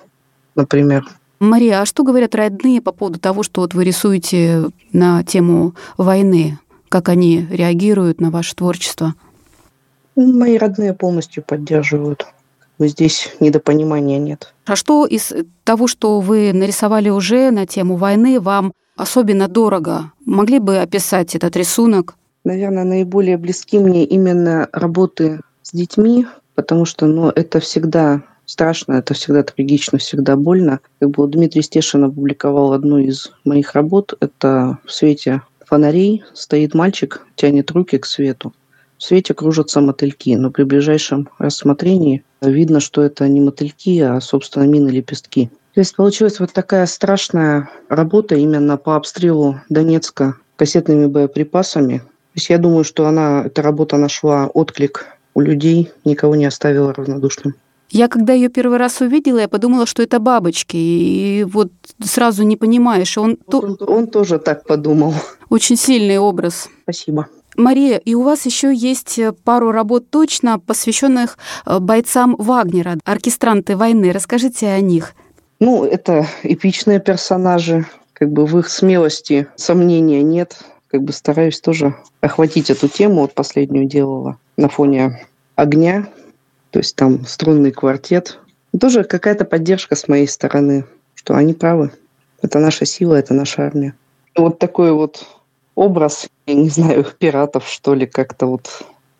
например. 0.54 1.04
Мария, 1.38 1.82
а 1.82 1.86
что 1.86 2.02
говорят 2.02 2.34
родные 2.34 2.80
по 2.80 2.92
поводу 2.92 3.18
того, 3.18 3.42
что 3.42 3.60
вот 3.60 3.74
вы 3.74 3.84
рисуете 3.84 4.64
на 4.92 5.22
тему 5.22 5.74
войны? 5.98 6.58
Как 6.88 7.08
они 7.08 7.46
реагируют 7.50 8.20
на 8.20 8.30
ваше 8.30 8.54
творчество? 8.54 9.14
Мои 10.14 10.56
родные 10.56 10.94
полностью 10.94 11.42
поддерживают. 11.42 12.26
Здесь 12.78 13.34
недопонимания 13.40 14.18
нет. 14.18 14.54
А 14.66 14.76
что 14.76 15.06
из 15.06 15.32
того, 15.64 15.86
что 15.86 16.20
вы 16.20 16.52
нарисовали 16.52 17.08
уже 17.08 17.50
на 17.50 17.66
тему 17.66 17.96
войны, 17.96 18.40
вам 18.40 18.72
особенно 18.96 19.48
дорого? 19.48 20.12
Могли 20.24 20.58
бы 20.58 20.78
описать 20.78 21.34
этот 21.34 21.56
рисунок? 21.56 22.16
Наверное, 22.44 22.84
наиболее 22.84 23.36
близки 23.38 23.78
мне 23.78 24.04
именно 24.04 24.68
работы 24.72 25.40
с 25.62 25.72
детьми, 25.72 26.26
потому 26.54 26.84
что 26.84 27.06
ну, 27.06 27.28
это 27.28 27.60
всегда 27.60 28.22
страшно, 28.46 28.94
это 28.94 29.12
всегда 29.12 29.42
трагично, 29.42 29.98
всегда 29.98 30.36
больно. 30.36 30.80
Как 31.00 31.10
бы 31.10 31.26
Дмитрий 31.28 31.62
Стешин 31.62 32.04
опубликовал 32.04 32.72
одну 32.72 32.98
из 32.98 33.32
моих 33.44 33.74
работ. 33.74 34.14
Это 34.20 34.78
в 34.84 34.92
свете 34.92 35.42
фонарей 35.66 36.24
стоит 36.32 36.74
мальчик, 36.74 37.26
тянет 37.34 37.70
руки 37.72 37.98
к 37.98 38.06
свету. 38.06 38.54
В 38.96 39.02
свете 39.02 39.34
кружатся 39.34 39.82
мотыльки, 39.82 40.34
но 40.36 40.50
при 40.50 40.62
ближайшем 40.62 41.28
рассмотрении 41.38 42.24
видно, 42.40 42.80
что 42.80 43.02
это 43.02 43.28
не 43.28 43.40
мотыльки, 43.40 44.00
а, 44.00 44.20
собственно, 44.20 44.64
мины-лепестки. 44.64 45.50
То 45.74 45.80
есть 45.80 45.94
получилась 45.94 46.40
вот 46.40 46.52
такая 46.54 46.86
страшная 46.86 47.68
работа 47.90 48.36
именно 48.36 48.78
по 48.78 48.96
обстрелу 48.96 49.60
Донецка 49.68 50.36
кассетными 50.56 51.06
боеприпасами. 51.06 51.98
То 51.98 52.04
есть 52.36 52.48
я 52.48 52.56
думаю, 52.56 52.84
что 52.84 53.06
она, 53.06 53.42
эта 53.44 53.60
работа 53.60 53.98
нашла 53.98 54.46
отклик 54.46 55.06
у 55.34 55.42
людей, 55.42 55.90
никого 56.06 56.34
не 56.34 56.46
оставила 56.46 56.94
равнодушным. 56.94 57.54
Я 57.90 58.08
когда 58.08 58.32
ее 58.32 58.48
первый 58.48 58.78
раз 58.78 59.00
увидела, 59.00 59.38
я 59.38 59.48
подумала, 59.48 59.86
что 59.86 60.02
это 60.02 60.18
бабочки, 60.18 60.76
и 60.76 61.44
вот 61.44 61.70
сразу 62.02 62.42
не 62.42 62.56
понимаешь. 62.56 63.16
Он, 63.16 63.38
он, 63.46 63.78
он 63.80 64.06
тоже 64.08 64.38
так 64.38 64.66
подумал. 64.66 65.14
Очень 65.48 65.76
сильный 65.76 66.18
образ. 66.18 66.68
Спасибо. 66.82 67.28
Мария, 67.56 67.96
и 67.96 68.14
у 68.14 68.22
вас 68.22 68.44
еще 68.44 68.74
есть 68.74 69.18
пару 69.44 69.70
работ 69.70 70.10
точно, 70.10 70.58
посвященных 70.58 71.38
э, 71.64 71.78
бойцам 71.78 72.36
Вагнера, 72.38 72.98
оркестранты 73.04 73.76
войны. 73.76 74.12
Расскажите 74.12 74.68
о 74.68 74.80
них. 74.80 75.14
Ну, 75.58 75.84
это 75.84 76.26
эпичные 76.42 77.00
персонажи. 77.00 77.86
Как 78.12 78.30
бы 78.30 78.46
в 78.46 78.58
их 78.58 78.68
смелости 78.68 79.46
сомнения 79.56 80.22
нет. 80.22 80.58
Как 80.88 81.02
бы 81.02 81.12
стараюсь 81.12 81.60
тоже 81.60 81.94
охватить 82.20 82.68
эту 82.68 82.88
тему. 82.88 83.22
Вот 83.22 83.32
последнюю 83.32 83.86
делала 83.86 84.38
на 84.56 84.68
фоне 84.68 85.26
огня, 85.54 86.08
то 86.70 86.78
есть 86.78 86.96
там 86.96 87.24
струнный 87.26 87.72
квартет. 87.72 88.38
Тоже 88.78 89.04
какая-то 89.04 89.44
поддержка 89.44 89.96
с 89.96 90.08
моей 90.08 90.28
стороны, 90.28 90.84
что 91.14 91.34
они 91.34 91.54
правы. 91.54 91.92
Это 92.42 92.58
наша 92.58 92.84
сила, 92.84 93.14
это 93.14 93.34
наша 93.34 93.62
армия. 93.62 93.94
Вот 94.36 94.58
такой 94.58 94.92
вот 94.92 95.26
образ, 95.74 96.28
я 96.46 96.54
не 96.54 96.68
знаю, 96.68 97.06
пиратов, 97.18 97.68
что 97.68 97.94
ли, 97.94 98.06
как-то 98.06 98.46
вот 98.46 98.68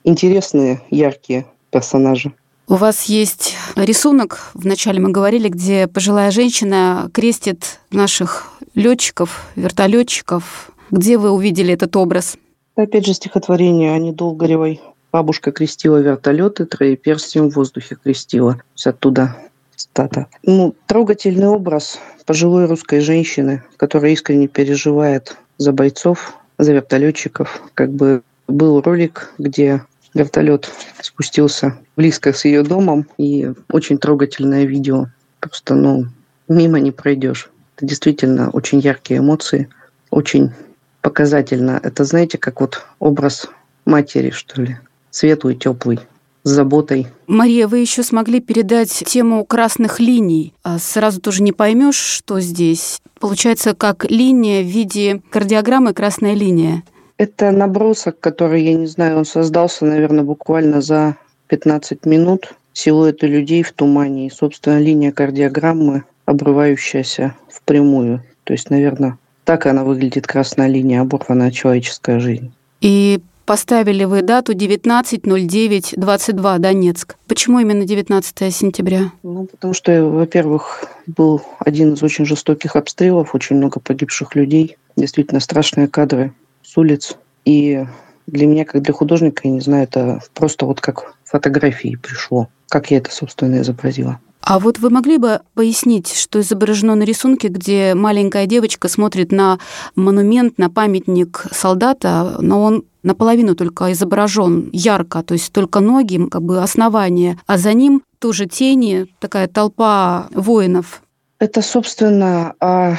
интересные, 0.04 0.82
яркие 0.90 1.46
персонажи. 1.70 2.32
У 2.68 2.74
вас 2.74 3.04
есть 3.04 3.54
рисунок, 3.76 4.50
вначале 4.54 4.98
мы 4.98 5.10
говорили, 5.10 5.48
где 5.48 5.86
пожилая 5.86 6.32
женщина 6.32 7.08
крестит 7.14 7.78
наших 7.92 8.52
летчиков, 8.74 9.46
вертолетчиков. 9.54 10.70
Где 10.90 11.16
вы 11.16 11.30
увидели 11.30 11.72
этот 11.72 11.94
образ? 11.96 12.36
Опять 12.74 13.06
же, 13.06 13.14
стихотворение 13.14 13.92
Ани 13.94 14.12
Долгоревой 14.12 14.80
Бабушка 15.16 15.50
крестила 15.50 15.96
вертолеты, 15.96 16.66
троеперстием 16.66 17.48
в 17.48 17.54
воздухе 17.54 17.96
крестила. 17.96 18.60
Есть 18.74 18.86
оттуда 18.86 19.34
стата. 19.74 20.26
Ну, 20.42 20.74
трогательный 20.86 21.48
образ 21.48 21.98
пожилой 22.26 22.66
русской 22.66 23.00
женщины, 23.00 23.62
которая 23.78 24.12
искренне 24.12 24.46
переживает 24.46 25.38
за 25.56 25.72
бойцов, 25.72 26.34
за 26.58 26.74
вертолетчиков. 26.74 27.62
Как 27.72 27.92
бы 27.92 28.24
был 28.46 28.82
ролик, 28.82 29.32
где 29.38 29.86
вертолет 30.12 30.70
спустился 31.00 31.78
близко 31.96 32.34
с 32.34 32.44
ее 32.44 32.62
домом, 32.62 33.06
и 33.16 33.54
очень 33.72 33.96
трогательное 33.96 34.66
видео. 34.66 35.06
Просто, 35.40 35.76
ну, 35.76 36.08
мимо 36.46 36.78
не 36.78 36.92
пройдешь. 36.92 37.48
Это 37.78 37.86
действительно 37.86 38.50
очень 38.50 38.80
яркие 38.80 39.20
эмоции, 39.20 39.70
очень 40.10 40.52
показательно. 41.00 41.80
Это, 41.82 42.04
знаете, 42.04 42.36
как 42.36 42.60
вот 42.60 42.84
образ 42.98 43.48
матери, 43.86 44.28
что 44.28 44.60
ли, 44.60 44.76
светлый, 45.16 45.54
теплый, 45.54 45.98
с 46.42 46.50
заботой. 46.50 47.06
Мария, 47.26 47.68
вы 47.68 47.78
еще 47.78 48.02
смогли 48.02 48.40
передать 48.40 48.90
тему 48.90 49.46
красных 49.46 49.98
линий. 49.98 50.52
А 50.62 50.78
сразу 50.78 51.22
тоже 51.22 51.42
не 51.42 51.52
поймешь, 51.52 51.96
что 51.96 52.38
здесь. 52.40 53.00
Получается, 53.18 53.74
как 53.74 54.04
линия 54.10 54.62
в 54.62 54.66
виде 54.66 55.22
кардиограммы 55.30 55.94
красная 55.94 56.34
линия. 56.34 56.82
Это 57.16 57.50
набросок, 57.50 58.20
который, 58.20 58.62
я 58.62 58.74
не 58.74 58.86
знаю, 58.86 59.16
он 59.16 59.24
создался, 59.24 59.86
наверное, 59.86 60.22
буквально 60.22 60.82
за 60.82 61.16
15 61.46 62.04
минут. 62.04 62.52
Силуэты 62.74 63.26
людей 63.26 63.62
в 63.62 63.72
тумане 63.72 64.26
и, 64.26 64.30
собственно, 64.30 64.78
линия 64.78 65.12
кардиограммы, 65.12 66.04
обрывающаяся 66.26 67.34
в 67.48 67.62
прямую. 67.62 68.22
То 68.44 68.52
есть, 68.52 68.68
наверное, 68.68 69.18
так 69.44 69.64
она 69.64 69.82
выглядит, 69.82 70.26
красная 70.26 70.68
линия, 70.68 71.00
оборванная 71.00 71.52
человеческая 71.52 72.20
жизнь. 72.20 72.52
И 72.82 73.22
поставили 73.46 74.04
вы 74.04 74.20
дату 74.22 74.52
19.09.22, 74.52 76.58
Донецк. 76.58 77.16
Почему 77.26 77.60
именно 77.60 77.86
19 77.86 78.54
сентября? 78.54 79.12
Ну, 79.22 79.46
потому 79.46 79.72
что, 79.72 80.04
во-первых, 80.04 80.84
был 81.06 81.40
один 81.60 81.94
из 81.94 82.02
очень 82.02 82.26
жестоких 82.26 82.76
обстрелов, 82.76 83.34
очень 83.34 83.56
много 83.56 83.80
погибших 83.80 84.34
людей, 84.34 84.76
действительно 84.96 85.40
страшные 85.40 85.88
кадры 85.88 86.34
с 86.62 86.76
улиц. 86.76 87.16
И 87.44 87.86
для 88.26 88.46
меня, 88.46 88.64
как 88.64 88.82
для 88.82 88.92
художника, 88.92 89.42
я 89.44 89.50
не 89.50 89.60
знаю, 89.60 89.84
это 89.84 90.20
просто 90.34 90.66
вот 90.66 90.80
как 90.80 91.14
фотографии 91.24 91.96
пришло, 91.96 92.48
как 92.68 92.90
я 92.90 92.98
это, 92.98 93.12
собственно, 93.12 93.60
изобразила. 93.60 94.18
А 94.46 94.60
вот 94.60 94.78
вы 94.78 94.90
могли 94.90 95.18
бы 95.18 95.40
пояснить, 95.54 96.14
что 96.14 96.40
изображено 96.40 96.94
на 96.94 97.02
рисунке, 97.02 97.48
где 97.48 97.94
маленькая 97.94 98.46
девочка 98.46 98.86
смотрит 98.86 99.32
на 99.32 99.58
монумент, 99.96 100.56
на 100.56 100.70
памятник 100.70 101.46
солдата, 101.50 102.36
но 102.38 102.62
он 102.62 102.84
наполовину 103.02 103.56
только 103.56 103.90
изображен 103.90 104.70
ярко, 104.72 105.24
то 105.24 105.34
есть 105.34 105.52
только 105.52 105.80
ноги, 105.80 106.24
как 106.30 106.42
бы 106.42 106.62
основание, 106.62 107.40
а 107.48 107.58
за 107.58 107.72
ним 107.72 108.04
тоже 108.20 108.46
тени, 108.46 109.06
такая 109.18 109.48
толпа 109.48 110.28
воинов. 110.30 111.02
Это, 111.40 111.60
собственно, 111.60 112.54
о 112.60 112.98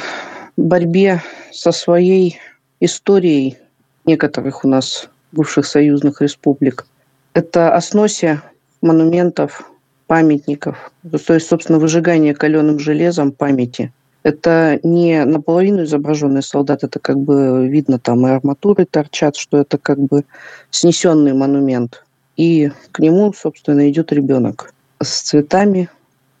борьбе 0.58 1.22
со 1.50 1.72
своей 1.72 2.38
историей 2.78 3.56
некоторых 4.04 4.66
у 4.66 4.68
нас 4.68 5.08
бывших 5.32 5.64
союзных 5.64 6.20
республик. 6.20 6.84
Это 7.32 7.74
о 7.74 7.80
сносе 7.80 8.42
монументов, 8.82 9.62
памятников, 10.08 10.90
то 11.26 11.34
есть, 11.34 11.46
собственно, 11.46 11.78
выжигание 11.78 12.34
каленым 12.34 12.78
железом 12.80 13.30
памяти. 13.30 13.92
Это 14.24 14.80
не 14.82 15.24
наполовину 15.24 15.84
изображенный 15.84 16.42
солдат, 16.42 16.82
это 16.82 16.98
как 16.98 17.18
бы 17.18 17.68
видно 17.68 17.98
там 17.98 18.26
и 18.26 18.30
арматуры 18.30 18.84
торчат, 18.84 19.36
что 19.36 19.58
это 19.58 19.78
как 19.78 19.98
бы 19.98 20.24
снесенный 20.70 21.34
монумент. 21.34 22.04
И 22.36 22.72
к 22.90 22.98
нему, 22.98 23.32
собственно, 23.32 23.88
идет 23.88 24.12
ребенок 24.12 24.72
с 25.00 25.20
цветами. 25.20 25.88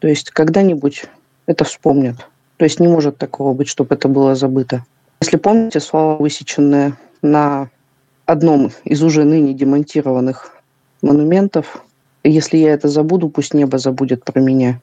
То 0.00 0.08
есть 0.08 0.30
когда-нибудь 0.30 1.04
это 1.46 1.64
вспомнят. 1.64 2.16
То 2.56 2.64
есть 2.64 2.80
не 2.80 2.88
может 2.88 3.18
такого 3.18 3.52
быть, 3.52 3.68
чтобы 3.68 3.94
это 3.94 4.08
было 4.08 4.34
забыто. 4.34 4.84
Если 5.20 5.36
помните, 5.36 5.80
слова, 5.80 6.16
высеченные 6.16 6.94
на 7.22 7.68
одном 8.26 8.70
из 8.84 9.02
уже 9.02 9.24
ныне 9.24 9.52
демонтированных 9.52 10.52
монументов, 11.02 11.84
если 12.24 12.58
я 12.58 12.72
это 12.72 12.88
забуду, 12.88 13.28
пусть 13.28 13.54
небо 13.54 13.78
забудет 13.78 14.24
про 14.24 14.40
меня. 14.40 14.74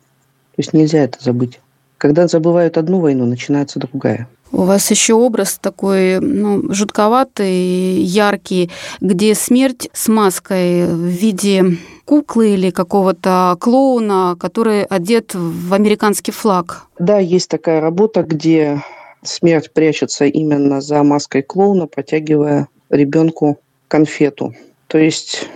То 0.56 0.62
есть 0.62 0.74
нельзя 0.74 1.00
это 1.00 1.22
забыть. 1.22 1.60
Когда 1.98 2.28
забывают 2.28 2.78
одну 2.78 3.00
войну, 3.00 3.26
начинается 3.26 3.80
другая. 3.80 4.28
У 4.52 4.64
вас 4.64 4.90
еще 4.92 5.16
образ 5.16 5.58
такой 5.60 6.20
ну, 6.20 6.72
жутковатый, 6.72 8.02
яркий, 8.02 8.70
где 9.02 9.36
смерть 9.36 9.90
с 9.92 10.08
маской 10.08 10.86
в 10.86 11.08
виде 11.08 11.78
куклы 12.06 12.54
или 12.54 12.70
какого-то 12.70 13.58
клоуна, 13.60 14.38
который 14.40 14.84
одет 14.84 15.34
в 15.34 15.74
американский 15.74 16.32
флаг. 16.32 16.86
Да, 17.00 17.18
есть 17.18 17.50
такая 17.50 17.82
работа, 17.82 18.24
где 18.24 18.82
смерть 19.24 19.72
прячется 19.74 20.26
именно 20.26 20.80
за 20.80 21.04
маской 21.04 21.42
клоуна, 21.42 21.88
протягивая 21.88 22.68
ребенку 22.90 23.60
конфету. 23.88 24.54
То 24.88 25.00
есть 25.00 25.50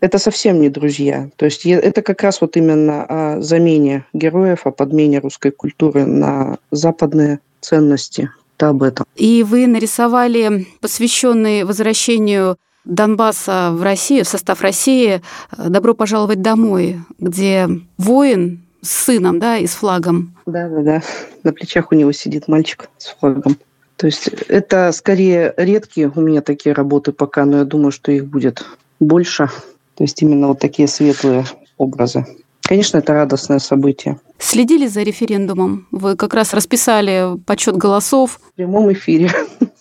это 0.00 0.18
совсем 0.18 0.60
не 0.60 0.68
друзья. 0.68 1.30
То 1.36 1.46
есть 1.46 1.64
это 1.64 2.02
как 2.02 2.22
раз 2.22 2.40
вот 2.40 2.56
именно 2.56 3.04
о 3.04 3.40
замене 3.40 4.04
героев, 4.12 4.66
о 4.66 4.70
подмене 4.70 5.18
русской 5.18 5.50
культуры 5.50 6.04
на 6.04 6.58
западные 6.70 7.40
ценности. 7.60 8.30
Это 8.56 8.68
об 8.68 8.82
этом. 8.82 9.06
И 9.16 9.42
вы 9.42 9.66
нарисовали 9.66 10.66
посвященный 10.80 11.64
возвращению 11.64 12.56
Донбасса 12.84 13.70
в 13.72 13.82
Россию, 13.82 14.24
в 14.24 14.28
состав 14.28 14.60
России 14.60 15.22
«Добро 15.56 15.94
пожаловать 15.94 16.42
домой», 16.42 17.00
где 17.18 17.68
воин 17.96 18.60
с 18.82 18.90
сыном, 18.90 19.38
да, 19.38 19.56
и 19.56 19.66
с 19.66 19.72
флагом. 19.72 20.34
Да, 20.44 20.68
да, 20.68 20.82
да. 20.82 21.02
На 21.42 21.52
плечах 21.54 21.90
у 21.90 21.94
него 21.94 22.12
сидит 22.12 22.46
мальчик 22.46 22.90
с 22.98 23.16
флагом. 23.18 23.56
То 23.96 24.06
есть 24.06 24.28
это 24.48 24.92
скорее 24.92 25.54
редкие 25.56 26.12
у 26.14 26.20
меня 26.20 26.42
такие 26.42 26.74
работы 26.74 27.12
пока, 27.12 27.46
но 27.46 27.58
я 27.58 27.64
думаю, 27.64 27.90
что 27.90 28.12
их 28.12 28.26
будет 28.26 28.66
больше. 29.00 29.48
То 29.96 30.04
есть 30.04 30.20
именно 30.22 30.48
вот 30.48 30.58
такие 30.58 30.88
светлые 30.88 31.44
образы. 31.78 32.26
Конечно, 32.62 32.98
это 32.98 33.12
радостное 33.12 33.58
событие. 33.58 34.18
Следили 34.38 34.86
за 34.86 35.02
референдумом? 35.02 35.86
Вы 35.90 36.16
как 36.16 36.34
раз 36.34 36.54
расписали 36.54 37.38
подсчет 37.46 37.76
голосов. 37.76 38.40
В 38.52 38.52
прямом 38.54 38.92
эфире. 38.92 39.30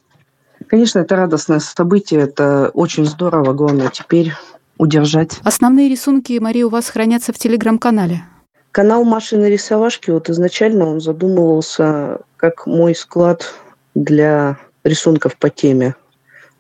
Конечно, 0.68 1.00
это 1.00 1.16
радостное 1.16 1.60
событие, 1.60 2.22
это 2.22 2.72
очень 2.74 3.06
здорово. 3.06 3.54
Главное 3.54 3.90
теперь 3.90 4.34
удержать. 4.78 5.40
Основные 5.44 5.88
рисунки, 5.88 6.38
Мария, 6.40 6.66
у 6.66 6.70
вас 6.70 6.90
хранятся 6.90 7.32
в 7.32 7.38
телеграм-канале. 7.38 8.24
Канал 8.72 9.04
Маши 9.04 9.38
нарисовашки, 9.38 10.10
вот 10.10 10.30
изначально 10.30 10.88
он 10.88 11.00
задумывался 11.00 12.22
как 12.38 12.66
мой 12.66 12.96
склад 12.96 13.54
для 13.94 14.58
рисунков 14.84 15.38
по 15.38 15.50
теме. 15.50 15.96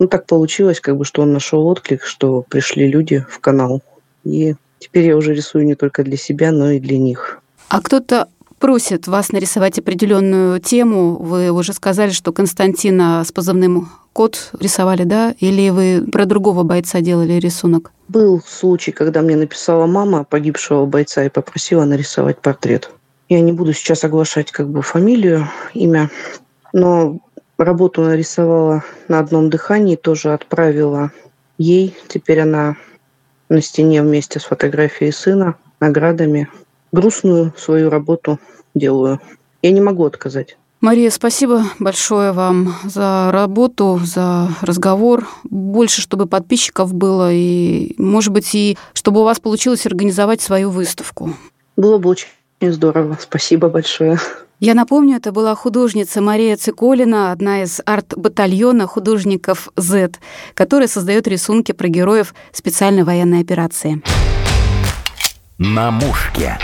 Ну, 0.03 0.09
так 0.09 0.25
получилось, 0.25 0.81
как 0.81 0.97
бы, 0.97 1.05
что 1.05 1.21
он 1.21 1.31
нашел 1.31 1.65
отклик, 1.65 2.03
что 2.03 2.41
пришли 2.41 2.89
люди 2.89 3.25
в 3.29 3.39
канал. 3.39 3.81
И 4.25 4.55
теперь 4.77 5.05
я 5.05 5.15
уже 5.15 5.33
рисую 5.33 5.63
не 5.63 5.75
только 5.75 6.03
для 6.03 6.17
себя, 6.17 6.51
но 6.51 6.71
и 6.71 6.81
для 6.81 6.97
них. 6.97 7.39
А 7.69 7.81
кто-то 7.81 8.27
просит 8.59 9.07
вас 9.07 9.31
нарисовать 9.31 9.79
определенную 9.79 10.59
тему. 10.59 11.15
Вы 11.15 11.51
уже 11.51 11.71
сказали, 11.71 12.09
что 12.11 12.33
Константина 12.33 13.23
с 13.25 13.31
позывным 13.31 13.91
кот 14.11 14.51
рисовали, 14.59 15.05
да? 15.05 15.33
Или 15.39 15.69
вы 15.69 16.05
про 16.11 16.25
другого 16.25 16.63
бойца 16.63 16.99
делали 16.99 17.39
рисунок? 17.39 17.93
Был 18.09 18.41
случай, 18.45 18.91
когда 18.91 19.21
мне 19.21 19.37
написала 19.37 19.85
мама 19.85 20.25
погибшего 20.25 20.85
бойца 20.85 21.23
и 21.23 21.29
попросила 21.29 21.85
нарисовать 21.85 22.39
портрет. 22.39 22.91
Я 23.29 23.39
не 23.39 23.53
буду 23.53 23.71
сейчас 23.71 24.03
оглашать 24.03 24.51
как 24.51 24.67
бы 24.67 24.81
фамилию, 24.81 25.47
имя, 25.73 26.09
но 26.73 27.19
Работу 27.57 28.01
нарисовала 28.01 28.83
на 29.07 29.19
одном 29.19 29.49
дыхании, 29.49 29.95
тоже 29.95 30.33
отправила 30.33 31.11
ей. 31.57 31.95
Теперь 32.07 32.41
она 32.41 32.77
на 33.49 33.61
стене 33.61 34.01
вместе 34.01 34.39
с 34.39 34.43
фотографией 34.43 35.11
сына, 35.11 35.55
наградами. 35.79 36.49
Грустную 36.91 37.53
свою 37.57 37.89
работу 37.89 38.39
делаю. 38.75 39.19
Я 39.61 39.71
не 39.71 39.81
могу 39.81 40.05
отказать. 40.05 40.57
Мария, 40.81 41.09
спасибо 41.11 41.63
большое 41.79 42.33
вам 42.33 42.75
за 42.83 43.29
работу, 43.31 44.01
за 44.03 44.49
разговор. 44.61 45.27
Больше, 45.45 46.01
чтобы 46.01 46.25
подписчиков 46.25 46.93
было, 46.93 47.31
и, 47.31 47.93
может 47.97 48.33
быть, 48.33 48.53
и 48.53 48.77
чтобы 48.93 49.21
у 49.21 49.23
вас 49.23 49.39
получилось 49.39 49.85
организовать 49.85 50.41
свою 50.41 50.69
выставку. 50.69 51.33
Было 51.77 51.99
бы 51.99 52.09
очень 52.09 52.27
здорово. 52.61 53.17
Спасибо 53.21 53.69
большое. 53.69 54.19
Я 54.63 54.75
напомню, 54.75 55.17
это 55.17 55.33
была 55.33 55.55
художница 55.55 56.21
Мария 56.21 56.55
Циколина, 56.55 57.33
одна 57.33 57.63
из 57.63 57.81
арт-батальона 57.85 58.87
художников 58.87 59.67
Z, 59.75 60.13
которая 60.53 60.87
создает 60.87 61.27
рисунки 61.27 61.73
про 61.73 61.89
героев 61.89 62.33
специальной 62.53 63.03
военной 63.03 63.41
операции. 63.41 64.01
На 65.57 65.91
мушке. 65.91 66.57